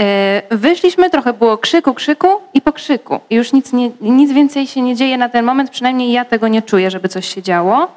[0.00, 3.20] E, wyszliśmy, trochę było krzyku, krzyku i po krzyku.
[3.30, 6.62] Już nic, nie, nic więcej się nie dzieje na ten moment, przynajmniej ja tego nie
[6.62, 7.88] czuję, żeby coś się działo.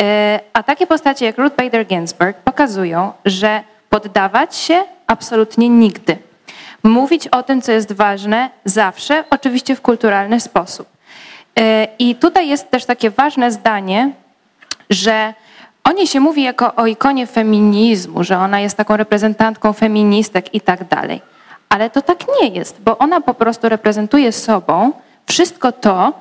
[0.00, 6.18] E, a takie postacie jak Ruth Bader Ginsburg pokazują, że poddawać się absolutnie nigdy.
[6.82, 10.88] Mówić o tym, co jest ważne, zawsze, oczywiście w kulturalny sposób.
[11.58, 14.10] E, I tutaj jest też takie ważne zdanie,
[14.90, 15.34] że
[15.84, 20.60] o niej się mówi jako o ikonie feminizmu, że ona jest taką reprezentantką feministek i
[20.60, 21.35] tak dalej.
[21.68, 24.92] Ale to tak nie jest, bo ona po prostu reprezentuje sobą
[25.26, 26.12] wszystko to,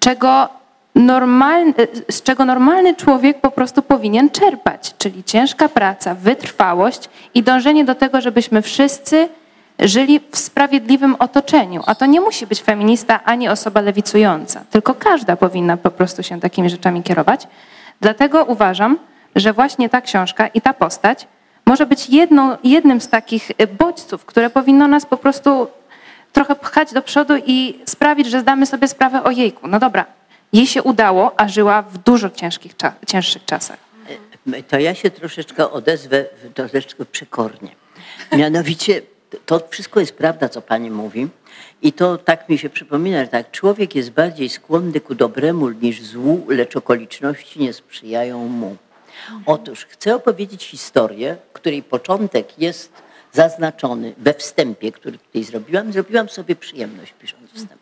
[0.00, 0.48] czego
[0.94, 1.74] normalny,
[2.10, 7.94] z czego normalny człowiek po prostu powinien czerpać, czyli ciężka praca, wytrwałość i dążenie do
[7.94, 9.28] tego, żebyśmy wszyscy
[9.78, 11.82] żyli w sprawiedliwym otoczeniu.
[11.86, 16.40] A to nie musi być feminista ani osoba lewicująca, tylko każda powinna po prostu się
[16.40, 17.46] takimi rzeczami kierować.
[18.00, 18.98] Dlatego uważam,
[19.36, 21.26] że właśnie ta książka i ta postać
[21.66, 25.66] może być jedną, jednym z takich bodźców, które powinno nas po prostu
[26.32, 29.68] trochę pchać do przodu i sprawić, że zdamy sobie sprawę o jejku.
[29.68, 30.06] No dobra,
[30.52, 32.72] jej się udało, a żyła w dużo ciężkich,
[33.06, 33.78] cięższych czasach.
[34.68, 37.68] To ja się troszeczkę odezwę troszeczkę przekornie.
[38.32, 39.02] Mianowicie
[39.46, 41.28] to wszystko jest prawda, co pani mówi.
[41.82, 46.02] I to tak mi się przypomina, że tak, człowiek jest bardziej skłonny ku dobremu niż
[46.02, 48.76] złu, lecz okoliczności nie sprzyjają mu.
[49.46, 52.92] Otóż chcę opowiedzieć historię, której początek jest
[53.32, 55.92] zaznaczony we wstępie, który tutaj zrobiłam.
[55.92, 57.80] Zrobiłam sobie przyjemność pisząc wstęp.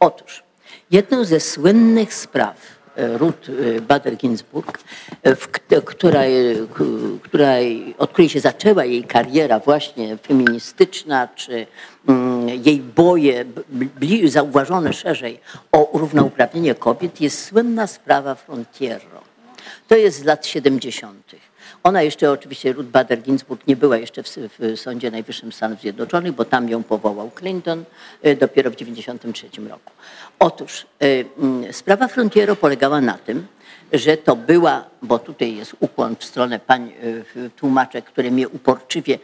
[0.00, 0.42] Otóż
[0.90, 4.78] jedną ze słynnych spraw Ruth y, Bader-Ginsburg,
[5.72, 6.22] y, która,
[7.22, 7.52] która,
[7.98, 11.66] od której się zaczęła jej kariera właśnie feministyczna, czy
[12.08, 13.44] mm, jej boje
[14.24, 15.40] zauważone szerzej
[15.72, 19.25] o równouprawnienie kobiet, jest słynna sprawa Frontiero.
[19.88, 21.34] To jest z lat 70.
[21.82, 26.32] Ona jeszcze oczywiście, Ruth Bader Ginsburg nie była jeszcze w, w Sądzie Najwyższym Stanów Zjednoczonych,
[26.32, 27.84] bo tam ją powołał Clinton
[28.26, 29.92] y, dopiero w 1993 roku.
[30.38, 33.46] Otóż mm, sprawa Frontiero polegała na tym,
[33.92, 36.92] że to była, bo tutaj jest ukłon w stronę pań
[37.36, 39.18] e, tłumaczek, które mnie uporczywie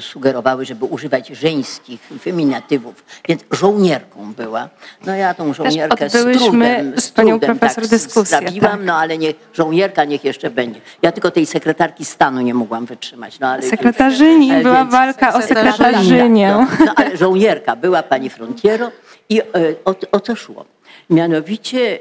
[0.00, 4.68] sugerowały, żeby używać żeńskich feminatywów, więc żołnierką była.
[5.06, 8.80] No ja tą żołnierkę z trudem, z, panią trudem profesor tak, dyskusję, tak.
[8.84, 10.80] no ale nie, żołnierka niech jeszcze będzie.
[11.02, 13.40] Ja tylko tej sekretarki stanu nie mogłam wytrzymać.
[13.40, 16.48] No, ale Sekretarzyni, już, była walka o sekretarzynię.
[16.48, 18.90] No, no, ale żołnierka była pani Frontiero
[19.28, 19.44] i e,
[19.84, 20.64] o, o co szło?
[21.10, 21.98] Mianowicie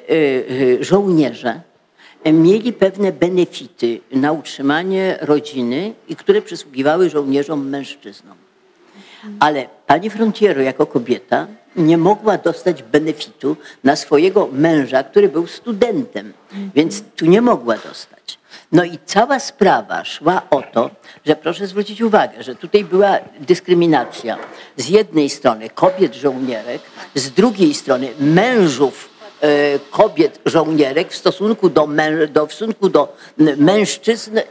[0.79, 1.61] e, żołnierze
[2.25, 8.37] mieli pewne benefity na utrzymanie rodziny i które przysługiwały żołnierzom mężczyznom.
[9.39, 16.33] Ale pani Frontiero jako kobieta nie mogła dostać benefitu na swojego męża, który był studentem,
[16.75, 18.39] więc tu nie mogła dostać.
[18.71, 20.89] No i cała sprawa szła o to,
[21.25, 24.37] że proszę zwrócić uwagę, że tutaj była dyskryminacja
[24.77, 26.81] z jednej strony kobiet żołnierek,
[27.15, 29.10] z drugiej strony mężów
[29.91, 31.87] kobiet żołnierek w stosunku do,
[32.33, 33.15] do, w stosunku do
[33.57, 34.43] mężczyzn, e,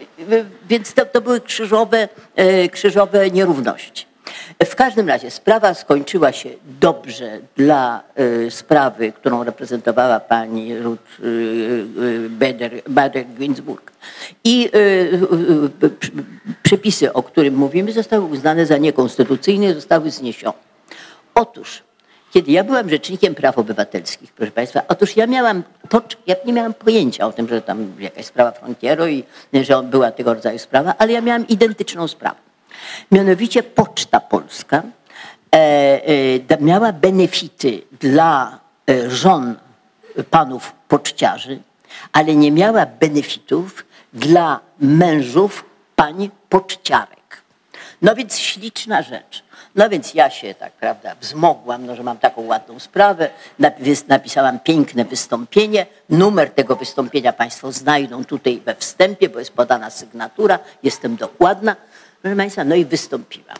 [0.69, 4.11] więc to, to były krzyżowe, e, krzyżowe nierówności.
[4.65, 8.03] W każdym razie sprawa skończyła się dobrze dla
[8.51, 11.21] sprawy, którą reprezentowała pani Ruth
[12.89, 13.91] Bader-Ginsburg.
[14.45, 14.71] I
[16.63, 20.59] przepisy, o którym mówimy, zostały uznane za niekonstytucyjne, zostały zniesione.
[21.35, 21.83] Otóż
[22.31, 25.63] kiedy ja byłam rzecznikiem praw obywatelskich, proszę Państwa, otóż ja miałam,
[26.27, 29.25] ja nie miałam pojęcia o tym, że tam jakaś sprawa Frontiero i
[29.63, 32.37] że była tego rodzaju sprawa, ale ja miałam identyczną sprawę.
[33.13, 34.83] Mianowicie Poczta Polska
[35.55, 35.59] e,
[36.49, 38.59] e, miała benefity dla
[38.91, 39.55] e, żon
[40.31, 41.59] panów poczciarzy,
[42.13, 45.65] ale nie miała benefitów dla mężów
[45.97, 47.43] pań poczciarek.
[48.03, 49.45] No więc śliczna rzecz.
[49.75, 53.31] No więc ja się tak, prawda, wzmogłam, no, że mam taką ładną sprawę,
[54.09, 55.87] napisałam piękne wystąpienie.
[56.09, 61.77] Numer tego wystąpienia Państwo znajdą tutaj we wstępie, bo jest podana sygnatura, jestem dokładna.
[62.23, 63.57] Proszę Państwa, no i wystąpiłam.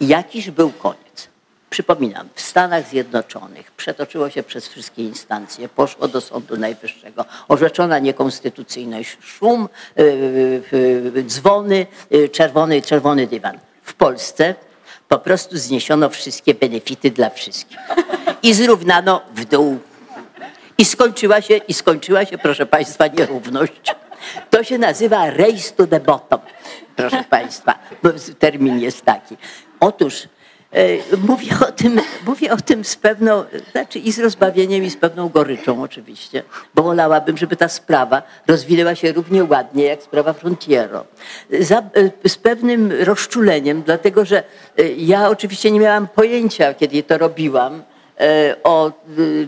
[0.00, 1.28] I jakiś był koniec.
[1.70, 9.16] Przypominam, w Stanach Zjednoczonych przetoczyło się przez wszystkie instancje, poszło do Sądu Najwyższego, orzeczona niekonstytucyjność,
[9.20, 10.62] szum, yy,
[11.14, 13.58] yy, dzwony, yy, czerwony, czerwony dywan.
[13.82, 14.54] W Polsce
[15.08, 17.78] po prostu zniesiono wszystkie benefity dla wszystkich
[18.42, 19.78] i zrównano w dół.
[20.78, 23.94] I skończyła się, i skończyła się, proszę Państwa, nierówność.
[24.50, 26.40] To się nazywa race to the bottom,
[26.96, 27.78] proszę Państwa.
[28.38, 29.36] Termin jest taki.
[29.80, 30.28] Otóż
[31.28, 35.28] mówię o tym, mówię o tym z pewną, znaczy i z rozbawieniem, i z pewną
[35.28, 36.42] goryczą oczywiście,
[36.74, 41.04] bo wolałabym, żeby ta sprawa rozwinęła się równie ładnie jak sprawa Frontiero.
[41.60, 44.42] Za, e, z pewnym rozczuleniem, dlatego że
[44.78, 47.82] e, ja oczywiście nie miałam pojęcia, kiedy to robiłam,
[48.64, 48.92] o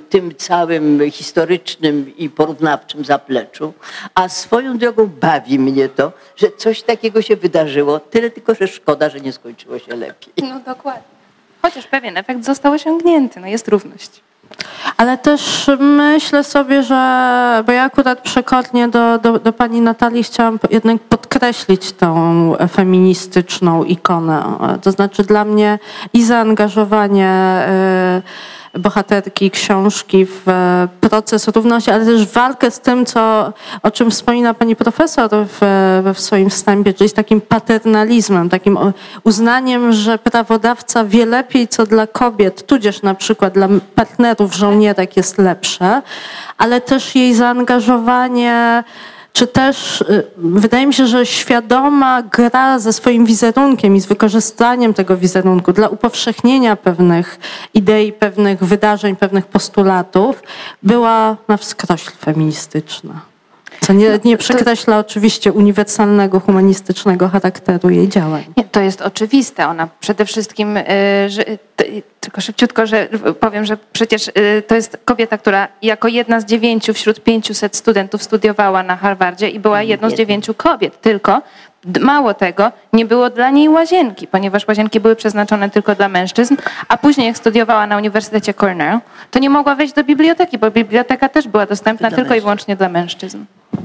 [0.09, 3.73] tym całym historycznym i porównawczym zapleczu,
[4.15, 9.09] a swoją drogą bawi mnie to, że coś takiego się wydarzyło, tyle tylko, że szkoda,
[9.09, 10.33] że nie skończyło się lepiej.
[10.43, 11.03] No dokładnie.
[11.63, 14.21] Chociaż pewien efekt został osiągnięty, no jest równość.
[14.97, 20.59] Ale też myślę sobie, że, bo ja akurat przekornie do, do, do, pani Natalii chciałam
[20.71, 24.45] jednak podkreślić tą feministyczną ikonę.
[24.83, 25.79] To znaczy dla mnie
[26.13, 27.65] i zaangażowanie.
[28.79, 33.53] Bohaterki książki w e, proces równości, ale też walkę z tym, co,
[33.83, 35.59] o czym wspomina pani profesor w,
[36.15, 38.79] w swoim wstępie, czyli z takim paternalizmem, takim
[39.25, 45.39] uznaniem, że prawodawca wie lepiej, co dla kobiet, tudzież na przykład dla partnerów żołnierek jest
[45.39, 46.03] lepsze,
[46.59, 48.85] ale też jej zaangażowanie
[49.33, 54.95] czy też y, wydaje mi się, że świadoma gra ze swoim wizerunkiem i z wykorzystaniem
[54.95, 57.39] tego wizerunku dla upowszechnienia pewnych
[57.75, 60.43] idei, pewnych wydarzeń, pewnych postulatów
[60.83, 63.30] była na wskroś feministyczna.
[63.81, 68.45] Co nie, nie przekreśla oczywiście uniwersalnego, humanistycznego charakteru jej działań.
[68.57, 69.67] Nie, to jest oczywiste.
[69.67, 70.85] Ona przede wszystkim, y,
[71.29, 71.45] że,
[72.21, 73.09] tylko szybciutko, że
[73.41, 78.23] powiem, że przecież y, to jest kobieta, która jako jedna z dziewięciu wśród pięciuset studentów
[78.23, 81.01] studiowała na Harvardzie i była jedną z dziewięciu kobiet.
[81.01, 81.43] Tylko
[82.01, 86.57] Mało tego, nie było dla niej łazienki, ponieważ łazienki były przeznaczone tylko dla mężczyzn,
[86.89, 88.99] a później jak studiowała na Uniwersytecie Cornell,
[89.31, 92.89] to nie mogła wejść do biblioteki, bo biblioteka też była dostępna tylko i wyłącznie dla
[92.89, 93.45] mężczyzn.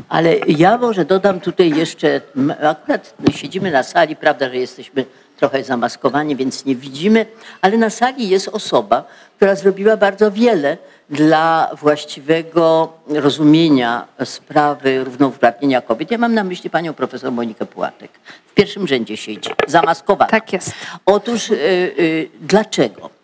[0.09, 2.21] Ale ja może dodam tutaj jeszcze,
[2.61, 5.05] akurat siedzimy na sali, prawda, że jesteśmy
[5.37, 7.25] trochę zamaskowani, więc nie widzimy,
[7.61, 9.03] ale na sali jest osoba,
[9.37, 10.77] która zrobiła bardzo wiele
[11.09, 16.11] dla właściwego rozumienia sprawy równouprawnienia kobiet.
[16.11, 18.11] Ja mam na myśli panią profesor Monikę Pułatek.
[18.47, 20.31] W pierwszym rzędzie siedzi, zamaskowana.
[20.31, 20.71] Tak jest.
[21.05, 23.14] Otóż y, y, dlaczego?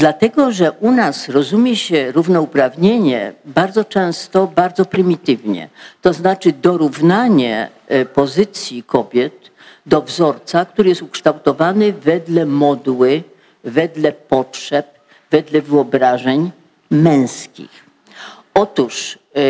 [0.00, 5.68] Dlatego, że u nas rozumie się równouprawnienie bardzo często bardzo prymitywnie.
[6.02, 9.50] To znaczy dorównanie e, pozycji kobiet
[9.86, 13.22] do wzorca, który jest ukształtowany wedle modły,
[13.64, 14.86] wedle potrzeb,
[15.30, 16.50] wedle wyobrażeń
[16.90, 17.84] męskich.
[18.54, 19.40] Otóż, e,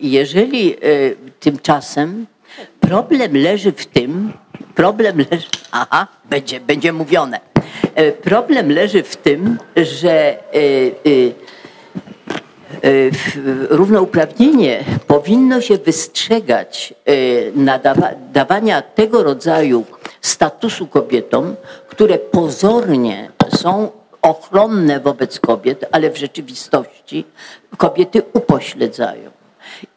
[0.00, 0.78] jeżeli e,
[1.40, 2.26] tymczasem
[2.80, 4.32] problem leży w tym,
[4.74, 7.40] problem leży, aha, będzie, będzie mówione.
[7.98, 10.38] E, problem leży w tym, że
[13.70, 16.94] równouprawnienie powinno się wystrzegać
[18.34, 19.84] nadawania tego rodzaju
[20.20, 21.56] statusu kobietom,
[21.88, 23.90] które pozornie są
[24.22, 27.24] ochronne wobec kobiet, ale w rzeczywistości
[27.76, 29.30] kobiety upośledzają.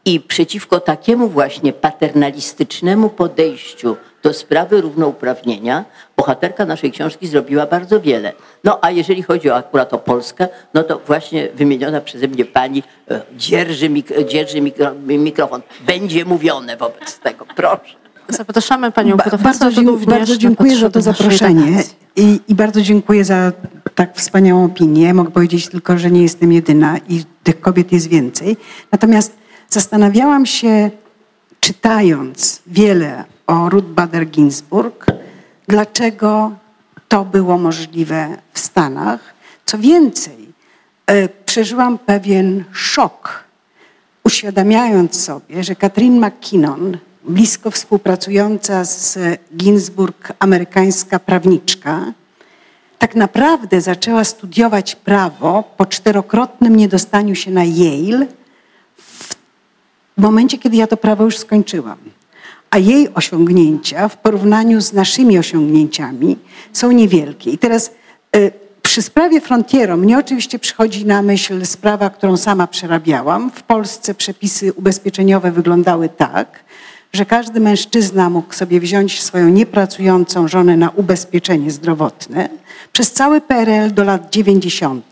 [0.06, 5.86] I przeciwko takiemu właśnie paternalistycznemu podejściu do sprawy równouprawnienia
[6.18, 8.34] bohaterka naszej książki zrobiła bardzo wiele.
[8.64, 12.84] No a jeżeli chodzi o akurat o Polskę, no to właśnie wymieniona przeze mnie pani
[13.12, 15.62] e, dzierży, mik dzierży mikro mikrofon.
[15.86, 17.46] Będzie mówione wobec tego.
[17.56, 18.02] Proszę.
[18.30, 19.74] Zapraszamy panią profesor.
[19.74, 21.84] Bardzo, bardzo dziękuję za to zaproszenie
[22.16, 23.52] i, i, bardzo dziękuję za
[23.96, 25.14] tak wspaniałą opinię.
[25.14, 28.58] Mogę powiedzieć tylko, że nie jestem jedyna i tych kobiet jest więcej.
[28.92, 29.38] Natomiast
[29.70, 30.92] zastanawiałam się,
[31.60, 35.06] czytając wiele o Ruth Bader Ginsburg,
[35.68, 36.52] dlaczego
[37.08, 39.34] to było możliwe w Stanach.
[39.66, 40.54] Co więcej,
[41.06, 43.44] e, przeżyłam pewien szok,
[44.24, 49.20] uświadamiając sobie, że Katrin McKinnon, blisko współpracująca z
[49.58, 52.14] Ginsburg amerykańska prawniczka,
[53.00, 58.28] tak naprawdę zaczęła studiować prawo po czterokrotnym niedostaniu się na Yale
[60.18, 61.98] w momencie, kiedy ja to prawo już skończyłam.
[62.72, 66.38] A jej osiągnięcia w porównaniu z naszymi osiągnięciami
[66.74, 67.52] są niewielkie.
[67.52, 67.92] I teraz
[68.36, 68.52] y,
[68.82, 73.52] przy sprawie Frontiero mnie oczywiście przychodzi na myśl sprawa, którą sama przerabiałam.
[73.52, 76.64] W Polsce przepisy ubezpieczeniowe wyglądały tak,
[77.14, 82.50] że każdy mężczyzna mógł sobie wziąć swoją niepracującą żonę na ubezpieczenie zdrowotne
[82.94, 85.06] przez cały PRL do lat 90.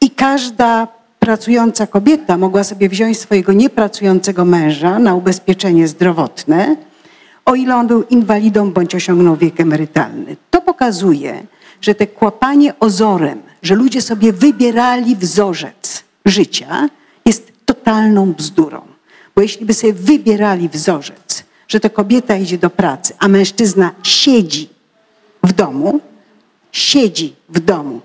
[0.00, 0.88] i każda
[1.26, 6.76] pracująca kobieta mogła sobie wziąć swojego niepracującego męża na ubezpieczenie zdrowotne,
[7.44, 10.36] o ile on był inwalidą bądź osiągnął wiek emerytalny.
[10.50, 11.46] To pokazuje,
[11.80, 16.88] że te kłapanie ozorem, że ludzie sobie wybierali wzorzec życia,
[17.24, 18.80] jest totalną bzdurą.
[19.34, 24.68] Bo jeśli by sobie wybierali wzorzec, że to kobieta idzie do pracy, a mężczyzna siedzi
[25.42, 26.00] w domu,
[26.72, 28.00] siedzi w domu.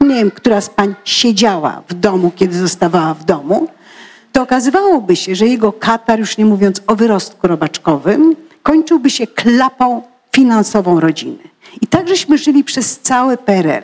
[0.00, 3.68] Nie wiem, która z pań siedziała w domu, kiedy zostawała w domu,
[4.32, 10.02] to okazywałoby się, że jego katar, już nie mówiąc o wyrostku robaczkowym, kończyłby się klapą
[10.32, 11.38] finansową rodziny.
[11.80, 13.82] I tak żeśmy żyli przez cały PRL.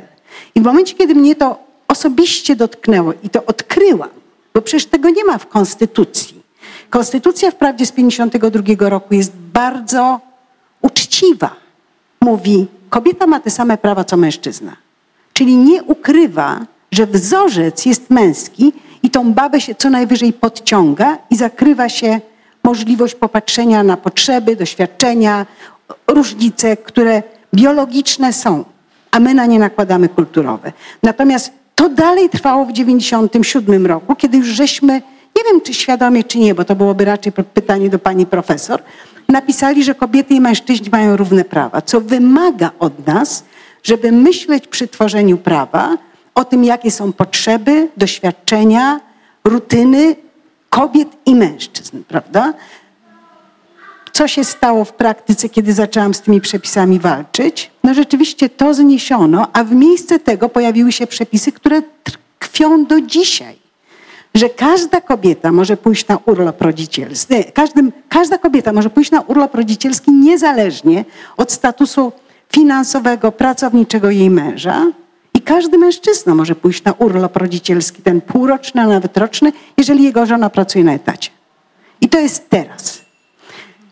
[0.55, 1.59] I w momencie, kiedy mnie to
[1.89, 4.11] osobiście dotknęło i to odkryłam,
[4.55, 6.47] bo przecież tego nie ma w Konstytucji,
[6.91, 10.21] Konstytucja wprawdzie z 52 roku jest bardzo
[10.83, 11.57] uczciwa.
[12.21, 14.77] Mówi, kobieta ma te same prawa co mężczyzna.
[15.37, 16.61] Czyli nie ukrywa,
[16.93, 18.73] że wzorzec jest męski
[19.03, 22.21] i tą babę się co najwyżej podciąga i zakrywa się
[22.65, 25.47] możliwość popatrzenia na potrzeby, doświadczenia,
[26.07, 27.23] różnice, które
[27.55, 28.65] biologiczne są,
[29.11, 30.73] a my na nie nakładamy kulturowe.
[31.03, 34.93] Natomiast to dalej trwało w 97 roku, kiedy już żeśmy
[35.37, 38.83] nie wiem czy świadomie, czy nie, bo to byłoby raczej pytanie do pani profesor,
[39.29, 43.45] napisali, że kobiety i mężczyźni mają równe prawa, co wymaga od nas,
[43.87, 45.97] żeby myśleć przy tworzeniu prawa
[46.35, 49.01] o tym, jakie są potrzeby, doświadczenia,
[49.45, 50.17] rutyny
[50.71, 52.55] kobiet i mężczyzn, prawda?
[54.13, 57.71] Co się stało w praktyce, kiedy zaczęłam z tymi przepisami walczyć?
[57.85, 61.83] No rzeczywiście to zniesiono, a w miejsce tego pojawiły się przepisy, które
[62.39, 63.67] tkwią do dzisiaj
[64.35, 67.35] że każda kobieta może pójść na urlop rodzicielski.
[67.55, 71.05] Każdym, każda kobieta może pójść na urlop rodzicielski niezależnie
[71.37, 72.13] od statusu
[72.53, 74.87] finansowego, pracowniczego jej męża.
[75.35, 80.27] I każdy mężczyzna może pójść na urlop rodzicielski, ten półroczny, a nawet roczny, jeżeli jego
[80.27, 81.31] żona pracuje na etacie.
[82.01, 83.03] I to jest teraz.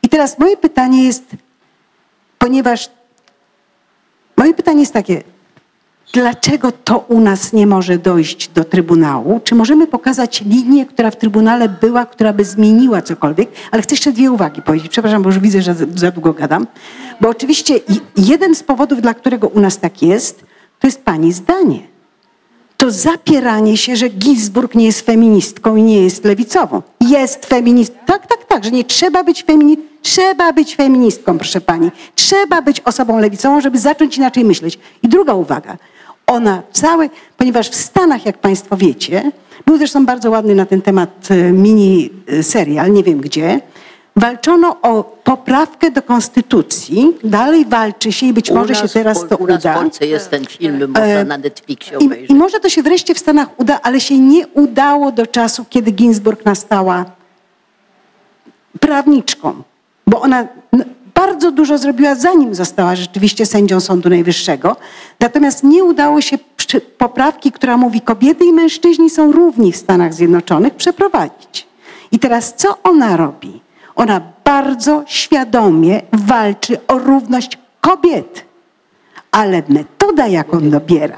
[0.03, 1.25] I teraz moje pytanie jest,
[2.39, 2.91] ponieważ
[4.37, 5.23] moje pytanie jest takie,
[6.13, 9.41] Dlaczego to u nas nie może dojść do Trybunału?
[9.45, 13.49] Czy możemy pokazać linię, która w Trybunale była, która by zmieniła cokolwiek?
[13.71, 14.89] Ale chcę jeszcze dwie uwagi powiedzieć.
[14.89, 16.67] Przepraszam, bo już widzę, że za długo gadam.
[17.21, 17.75] Bo oczywiście
[18.17, 20.45] jeden z powodów, dla którego u nas tak jest,
[20.81, 21.95] to jest pani zdanie.
[22.77, 26.83] To zapieranie się, że Ginsburg nie jest feministką i nie jest lewicową.
[27.01, 27.99] Jest feministką.
[28.07, 29.95] Tak, tak, tak, że nie trzeba być feministką.
[30.03, 31.91] Trzeba być feministką, proszę pani.
[32.15, 34.79] Trzeba być osobą lewicową, żeby zacząć inaczej myśleć.
[35.03, 35.77] I druga uwaga.
[36.27, 39.33] Ona cały, ponieważ w Stanach, jak Państwo wiecie,
[39.67, 43.61] był zresztą bardzo ładny na ten temat e, mini e, serial, nie wiem gdzie,
[44.17, 49.29] walczono o poprawkę do konstytucji, dalej walczy się i być u może nas, się teraz
[49.29, 49.75] to u nas uda.
[49.75, 52.31] W Polsce jest ten film, można E, na Netflixie I, obejrzeć.
[52.31, 55.91] I może to się wreszcie w Stanach uda, ale się nie udało do czasu, kiedy
[55.91, 57.05] Ginsburg nastała
[58.81, 59.63] prawniczką,
[60.07, 60.49] bo ona
[61.27, 64.77] bardzo dużo zrobiła, zanim została rzeczywiście sędzią Sądu Najwyższego.
[65.21, 66.39] Natomiast nie udało się
[66.99, 71.67] poprawki, która mówi, kobiety i mężczyźni są równi w Stanach Zjednoczonych, przeprowadzić.
[72.13, 73.61] I teraz co ona robi?
[73.97, 78.45] Ona bardzo świadomie walczy o równość kobiet,
[79.31, 81.17] ale metoda, jaką dobiera,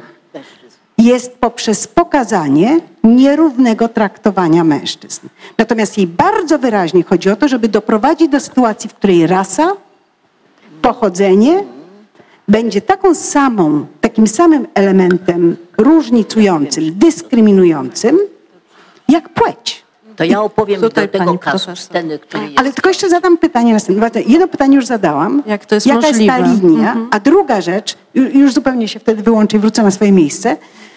[0.99, 5.29] jest poprzez pokazanie nierównego traktowania mężczyzn.
[5.59, 9.73] Natomiast jej bardzo wyraźnie chodzi o to, żeby doprowadzić do sytuacji, w której rasa,
[10.83, 11.64] pochodzenie
[12.49, 18.18] będzie taką samą, takim samym elementem różnicującym, dyskryminującym,
[19.09, 19.87] jak płeć.
[20.16, 22.59] To ja opowiem Tutaj do tego kasu sceny, który jest.
[22.59, 24.22] Ale tylko jeszcze zadam pytanie następne.
[24.27, 25.43] Jedno pytanie już zadałam.
[25.47, 26.39] Jak to jest Jaka możliwe?
[26.39, 26.89] jest ta linia?
[26.89, 27.09] Mhm.
[27.11, 30.57] A druga rzecz, ju- już zupełnie się wtedy wyłączę i wrócę na swoje miejsce.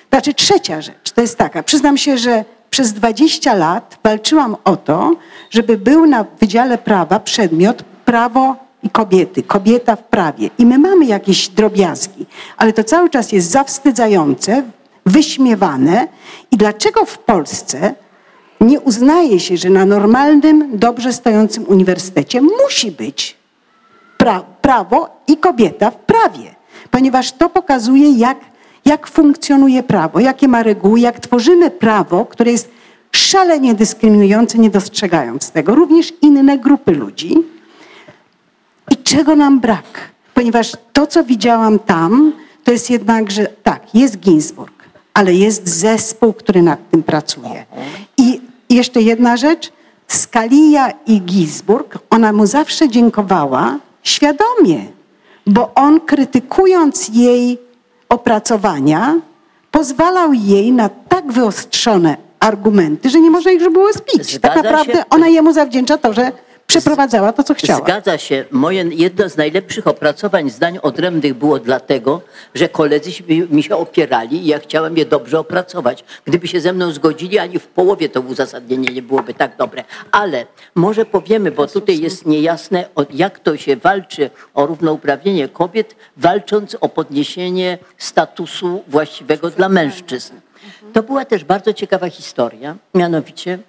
[0.09, 1.63] Znaczy trzecia rzecz, to jest taka.
[1.63, 5.15] Przyznam się, że przez 20 lat walczyłam o to,
[5.49, 10.49] żeby był na Wydziale Prawa przedmiot prawo i kobiety, kobieta w prawie.
[10.57, 12.25] I my mamy jakieś drobiazgi,
[12.57, 14.63] ale to cały czas jest zawstydzające,
[15.05, 16.07] wyśmiewane.
[16.51, 17.93] I dlaczego w Polsce
[18.61, 23.37] nie uznaje się, że na normalnym, dobrze stojącym uniwersytecie musi być
[24.17, 26.55] pra prawo i kobieta w prawie,
[26.91, 28.37] ponieważ to pokazuje, jak,
[28.85, 32.69] jak funkcjonuje prawo, jakie ma reguły, jak tworzymy prawo, które jest
[33.11, 37.35] szalenie dyskryminujące, nie dostrzegając tego, również inne grupy ludzi.
[39.09, 40.11] Czego nam brak?
[40.33, 42.33] Ponieważ to, co widziałam tam,
[42.63, 44.83] to jest jednak, że tak, jest Ginsburg,
[45.13, 47.65] ale jest zespół, który nad tym pracuje.
[48.17, 49.71] I jeszcze jedna rzecz.
[50.07, 54.85] Scalia i Ginsburg, ona mu zawsze dziękowała świadomie,
[55.47, 57.57] bo on krytykując jej
[58.09, 59.15] opracowania,
[59.71, 64.33] pozwalał jej na tak wyostrzone argumenty, że nie można ich było zbić.
[64.33, 65.03] Zgadza tak naprawdę się.
[65.09, 66.31] ona jemu zawdzięcza to, że
[66.69, 67.79] przeprowadzała to, co chciała.
[67.79, 68.45] Zgadza się.
[68.51, 72.21] Moje, jedno z najlepszych opracowań zdań odrębnych było dlatego,
[72.55, 73.11] że koledzy
[73.49, 76.03] mi się opierali i ja chciałem je dobrze opracować.
[76.25, 79.83] Gdyby się ze mną zgodzili, ani w połowie to uzasadnienie nie byłoby tak dobre.
[80.11, 80.45] Ale
[80.75, 86.89] może powiemy, bo tutaj jest niejasne, jak to się walczy o równouprawnienie kobiet, walcząc o
[86.89, 90.33] podniesienie statusu właściwego dla mężczyzn.
[90.93, 93.59] To była też bardzo ciekawa historia, mianowicie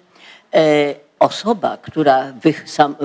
[0.53, 2.33] e, osoba, która,
[2.65, 2.95] sam,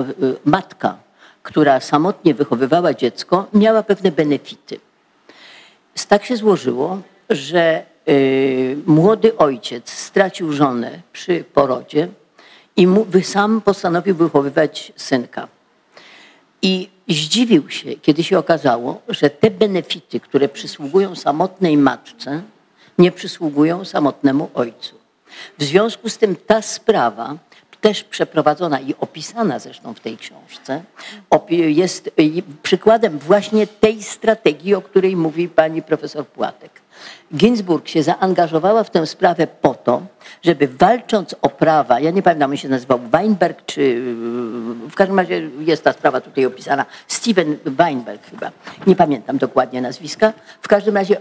[0.45, 0.97] matka,
[1.43, 4.79] która samotnie wychowywała dziecko, miała pewne benefity.
[6.07, 6.99] Tak się złożyło,
[7.29, 7.83] że e,
[8.85, 12.07] młody ojciec stracił żonę przy porodzie
[12.75, 12.87] i
[13.23, 15.47] sam postanowił wychowywać synka.
[16.61, 22.41] I zdziwił się, kiedy się okazało, że te benefity, które przysługują samotnej matce,
[22.97, 24.95] nie przysługują samotnemu ojcu.
[25.57, 27.37] W związku z tym ta sprawa,
[27.81, 30.81] też przeprowadzona i opisana zresztą w tej książce,
[31.49, 36.71] jest y, przykładem właśnie tej strategii, o której mówi pani profesor Płatek.
[37.35, 40.01] Ginsburg się zaangażowała w tę sprawę po to,
[40.43, 44.01] żeby walcząc o prawa, ja nie pamiętam, on się nazywał Weinberg, czy
[44.89, 48.51] w każdym razie jest ta sprawa tutaj opisana, Steven Weinberg chyba,
[48.87, 50.33] nie pamiętam dokładnie nazwiska.
[50.61, 51.17] W każdym razie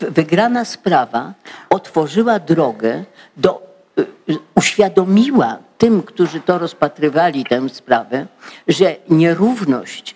[0.00, 1.32] wygrana sprawa
[1.70, 3.04] otworzyła drogę
[3.36, 3.62] do,
[3.96, 8.26] yy, uświadomiła tym, którzy to rozpatrywali tę sprawę,
[8.68, 10.14] że nierówność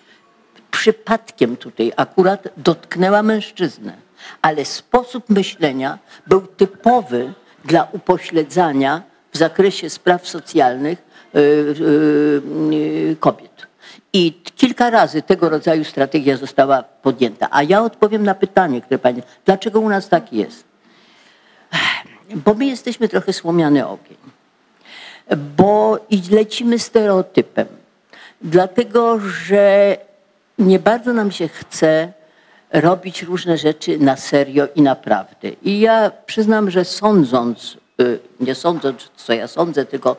[0.71, 3.93] przypadkiem tutaj akurat dotknęła mężczyznę,
[4.41, 7.33] ale sposób myślenia był typowy
[7.65, 9.01] dla upośledzania
[9.31, 10.99] w zakresie spraw socjalnych
[11.35, 11.43] y, y,
[12.73, 13.51] y, kobiet.
[14.13, 17.47] I kilka razy tego rodzaju strategia została podjęta.
[17.51, 20.63] A ja odpowiem na pytanie, które pani, dlaczego u nas tak jest?
[22.35, 24.17] Bo my jesteśmy trochę słomiany ogień
[25.37, 25.99] bo
[26.31, 27.67] lecimy stereotypem.
[28.41, 29.97] Dlatego, że
[30.59, 32.13] nie bardzo nam się chce
[32.71, 35.49] robić różne rzeczy na serio i naprawdę.
[35.63, 40.15] I ja przyznam, że sądząc, y, nie sądząc, co ja sądzę, tylko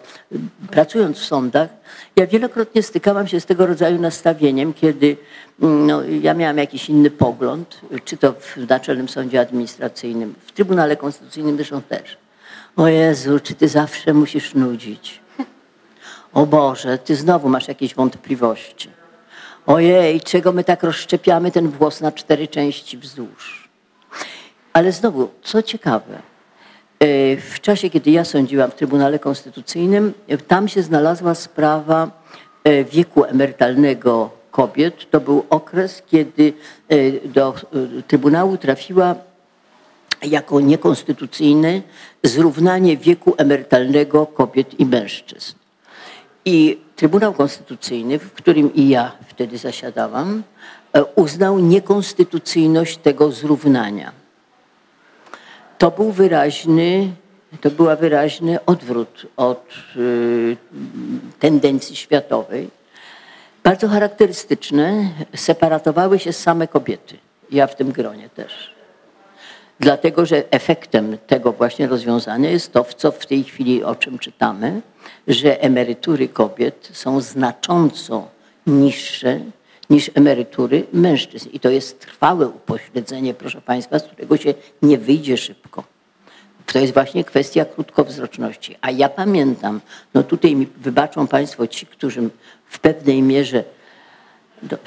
[0.70, 1.68] pracując w sądach,
[2.16, 5.16] ja wielokrotnie stykałam się z tego rodzaju nastawieniem, kiedy
[5.62, 10.96] mm, no, ja miałam jakiś inny pogląd, czy to w Naczelnym Sądzie Administracyjnym, w Trybunale
[10.96, 12.22] Konstytucyjnym zresztą też.
[12.77, 15.20] O Jezu, czy ty zawsze musisz nudzić?
[16.33, 18.89] O Boże, ty znowu masz jakieś wątpliwości.
[19.66, 23.68] Ojej, czego my tak rozszczepiamy ten włos na cztery części wzdłuż?
[24.73, 30.12] Ale znowu, co ciekawe, e, w czasie, kiedy ja sądziłam w Trybunale Konstytucyjnym,
[30.49, 32.11] tam się znalazła sprawa
[32.64, 35.11] e, wieku emerytalnego kobiet.
[35.11, 36.53] To był okres, kiedy
[37.25, 37.55] do
[38.07, 39.14] Trybunału trafiła
[40.25, 41.83] jako niekonstytucyjne
[42.23, 45.55] zrównanie wieku emerytalnego kobiet i mężczyzn.
[46.45, 50.43] I Trybunał Konstytucyjny, w którym i ja wtedy zasiadałam,
[51.14, 54.23] uznał niekonstytucyjność tego zrównania
[55.83, 57.12] to był wyraźny,
[57.61, 59.66] to była wyraźny odwrót od
[59.97, 60.57] y,
[61.39, 62.70] tendencji światowej.
[63.62, 67.16] Bardzo charakterystyczne, separatowały się same kobiety.
[67.51, 68.72] Ja w tym gronie też.
[69.83, 74.80] Dlatego, że efektem tego właśnie rozwiązania jest to, co w tej chwili o czym czytamy,
[75.28, 78.28] że emerytury kobiet są znacząco
[78.66, 79.41] niższe
[79.91, 81.49] niż emerytury mężczyzn.
[81.53, 85.85] I to jest trwałe upośledzenie, proszę Państwa, z którego się nie wyjdzie szybko.
[86.66, 88.76] To jest właśnie kwestia krótkowzroczności.
[88.80, 89.80] A ja pamiętam,
[90.14, 92.30] no tutaj mi wybaczą Państwo ci, którym
[92.66, 93.64] w pewnej mierze,
[94.62, 94.78] do,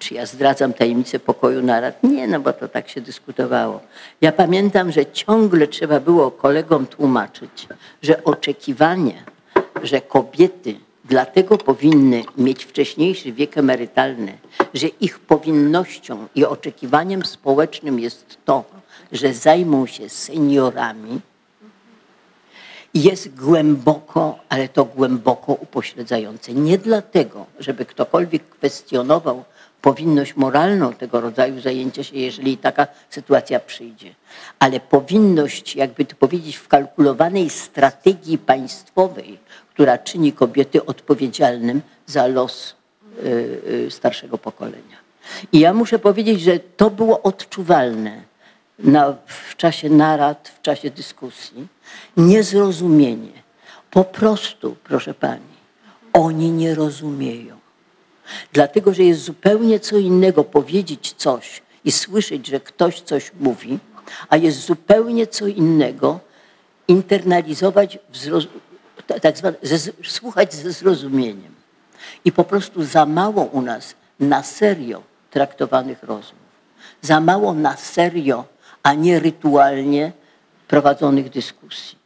[0.00, 2.02] czy ja zdradzam tajemnicę pokoju narad?
[2.02, 3.80] Nie, no bo to tak się dyskutowało.
[4.20, 7.68] Ja pamiętam, że ciągle trzeba było kolegom tłumaczyć,
[8.02, 9.22] że oczekiwanie,
[9.82, 10.74] że kobiety
[11.04, 14.38] Dlatego powinny mieć wcześniejszy wiek emerytalny,
[14.74, 18.64] że ich powinnością i oczekiwaniem społecznym jest to,
[19.12, 21.20] że zajmą się seniorami,
[22.94, 26.52] jest głęboko, ale to głęboko upośledzające.
[26.52, 29.44] Nie dlatego, żeby ktokolwiek kwestionował
[29.82, 34.14] powinność moralną tego rodzaju zajęcia się, jeżeli taka sytuacja przyjdzie,
[34.58, 39.38] ale powinność, jakby to powiedzieć, w kalkulowanej strategii państwowej,
[39.70, 42.74] która czyni kobiety odpowiedzialnym za los
[43.24, 43.26] y,
[43.86, 44.96] y, starszego pokolenia.
[45.52, 48.22] I ja muszę powiedzieć, że to było odczuwalne
[48.78, 51.68] na, w czasie narad, w czasie dyskusji.
[52.16, 53.42] Niezrozumienie.
[53.90, 55.50] Po prostu, proszę pani,
[56.12, 57.59] oni nie rozumieją.
[58.52, 63.78] Dlatego, że jest zupełnie co innego powiedzieć coś i słyszeć, że ktoś coś mówi,
[64.28, 66.20] a jest zupełnie co innego
[66.88, 67.98] internalizować
[69.22, 69.56] tak zwane,
[70.04, 71.54] słuchać ze zrozumieniem.
[72.24, 76.50] I po prostu za mało u nas na serio traktowanych rozmów.
[77.02, 78.44] Za mało na serio,
[78.82, 80.12] a nie rytualnie
[80.68, 81.98] prowadzonych dyskusji.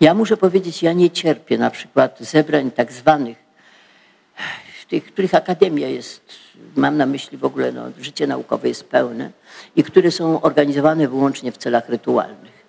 [0.00, 3.38] Ja muszę powiedzieć, ja nie cierpię na przykład zebrań tak zwanych,
[4.86, 6.22] tych, których akademia jest,
[6.76, 9.30] mam na myśli w ogóle, no, życie naukowe jest pełne
[9.76, 12.62] i które są organizowane wyłącznie w celach rytualnych.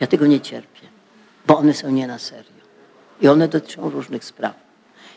[0.00, 0.86] Ja tego nie cierpię,
[1.46, 2.56] bo one są nie na serio.
[3.20, 4.54] I one dotyczą różnych spraw.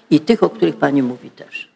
[0.09, 1.68] I tych, o których Pani mówi też.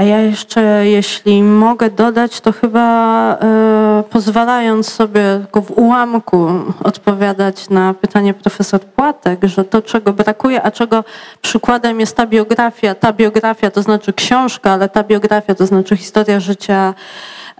[0.00, 6.48] A ja jeszcze, jeśli mogę dodać, to chyba e, pozwalając sobie tylko w ułamku
[6.84, 11.04] odpowiadać na pytanie profesor Płatek, że to, czego brakuje, a czego
[11.42, 16.40] przykładem jest ta biografia, ta biografia to znaczy książka, ale ta biografia to znaczy historia
[16.40, 16.94] życia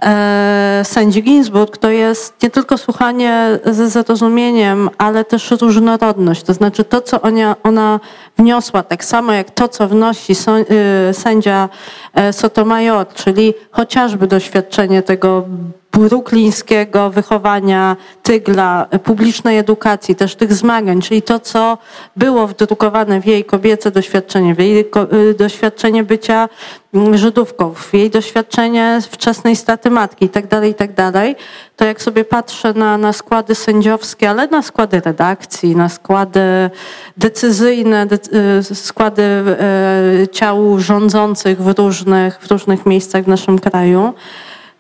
[0.02, 6.42] E, sędzi Ginsburg to jest nie tylko słuchanie ze zrozumieniem, ale też różnorodność.
[6.42, 8.00] To znaczy to, co ona, ona
[8.40, 11.68] wniosła, tak samo jak to, co wnosi y, sędzia
[12.14, 15.44] e, Sotomayor, czyli chociażby doświadczenie tego
[15.92, 21.78] bruklińskiego wychowania tygla, publicznej edukacji, też tych zmagań, czyli to, co
[22.16, 26.48] było wdrukowane w jej kobiece doświadczenie, w jej y, doświadczenie bycia
[26.94, 31.36] mm, Żydówką, w jej doświadczenie wczesnej straty matki itd., tak itd., tak
[31.76, 36.40] to jak sobie patrzę na, na składy sędziowskie, ale na składy redakcji, na składy
[37.16, 38.06] decyzyjne,
[38.60, 44.14] y, składy y, ciał rządzących w różnych, w różnych miejscach w naszym kraju,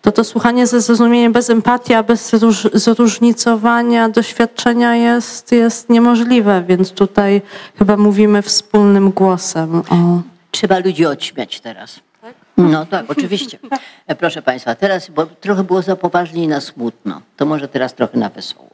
[0.02, 2.30] to to słuchanie ze zrozumieniem, bez empatii, a bez
[2.74, 7.42] zróżnicowania doświadczenia jest, jest niemożliwe, więc tutaj
[7.78, 9.82] chyba mówimy wspólnym głosem.
[9.90, 10.22] O...
[10.50, 12.00] Trzeba ludzi odśmiać teraz.
[12.22, 12.34] Tak?
[12.56, 13.58] No tak, oczywiście.
[14.06, 17.94] E, proszę Państwa, teraz, bo trochę było za poważnie i na smutno, to może teraz
[17.94, 18.70] trochę na wesoło.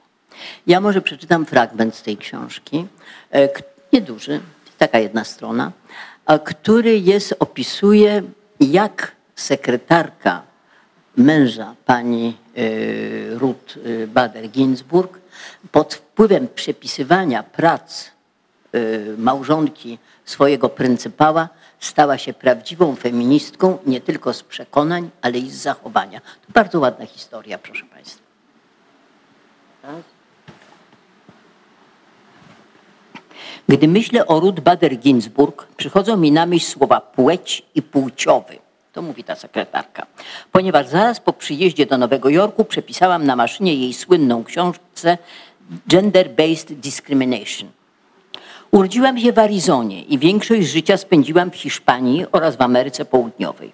[0.66, 2.87] Ja może przeczytam fragment z tej książki,
[3.33, 3.49] e,
[3.93, 4.41] nieduży,
[4.79, 5.72] taka jedna strona,
[6.45, 8.22] który jest, opisuje,
[8.61, 10.43] jak sekretarka
[11.17, 15.09] męża pani e, Ruth e, Bader-Ginsburg
[15.73, 18.11] pod wpływem przepisywania prac
[18.73, 18.79] e,
[19.19, 21.49] małżonki swojego pryncypała
[21.81, 26.21] stała się prawdziwą feministką nie tylko z przekonań, ale i z zachowania.
[26.21, 28.27] To bardzo ładna historia, proszę Państwa.
[33.69, 38.66] Gdy myślę o Ruth Bader Ginsburg, przychodzą mi na myśl słowa płeć i płciowy.
[38.97, 40.07] To mówi ta sekretarka,
[40.53, 45.18] ponieważ zaraz po przyjeździe do Nowego Jorku przepisałam na maszynie jej słynną książce
[45.88, 47.68] Gender-Based Discrimination.
[48.70, 53.72] Urodziłam się w Arizonie i większość życia spędziłam w Hiszpanii oraz w Ameryce Południowej.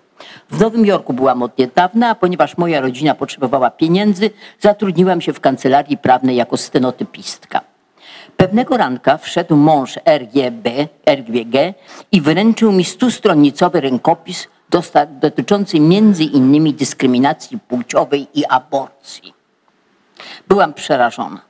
[0.51, 5.41] W Nowym Jorku byłam od niedawna, a ponieważ moja rodzina potrzebowała pieniędzy, zatrudniłam się w
[5.41, 7.61] kancelarii prawnej jako stenotypistka.
[8.37, 11.75] Pewnego ranka wszedł mąż RGB, RGG
[12.13, 14.49] i wręczył mi stustronnicowy rękopis
[15.21, 19.35] dotyczący między innymi dyskryminacji płciowej i aborcji.
[20.49, 21.41] Byłam przerażona.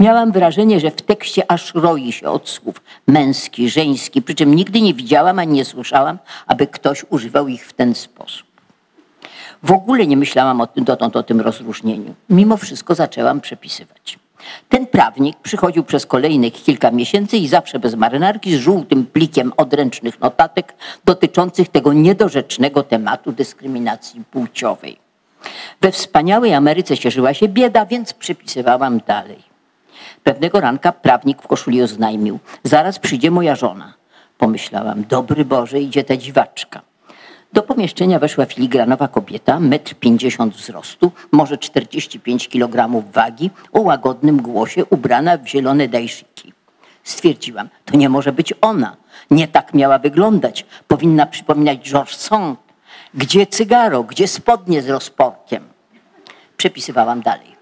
[0.00, 4.80] Miałam wrażenie, że w tekście aż roi się od słów męski, żeński, przy czym nigdy
[4.80, 8.46] nie widziałam ani nie słyszałam, aby ktoś używał ich w ten sposób.
[9.62, 12.14] W ogóle nie myślałam o tym, dotąd o tym rozróżnieniu.
[12.30, 14.18] Mimo wszystko zaczęłam przepisywać.
[14.68, 20.20] Ten prawnik przychodził przez kolejnych kilka miesięcy i zawsze bez marynarki z żółtym plikiem odręcznych
[20.20, 20.74] notatek
[21.04, 24.98] dotyczących tego niedorzecznego tematu dyskryminacji płciowej.
[25.80, 29.42] We wspaniałej Ameryce cieszyła się bieda, więc przepisywałam dalej.
[30.24, 33.94] Pewnego ranka prawnik w koszuli oznajmił: Zaraz przyjdzie moja żona.
[34.38, 36.80] Pomyślałam: Dobry Boże, idzie ta dziwaczka.
[37.56, 44.84] Do pomieszczenia weszła filigranowa kobieta, metr pięćdziesiąt wzrostu, może 45 kg wagi, o łagodnym głosie,
[44.84, 46.52] ubrana w zielone dajszyki.
[47.04, 48.96] Stwierdziłam, to nie może być ona.
[49.30, 50.66] Nie tak miała wyglądać.
[50.88, 52.58] Powinna przypominać Georges Sand.
[53.14, 55.64] Gdzie cygaro, gdzie spodnie z rozporkiem?
[56.56, 57.56] Przepisywałam dalej.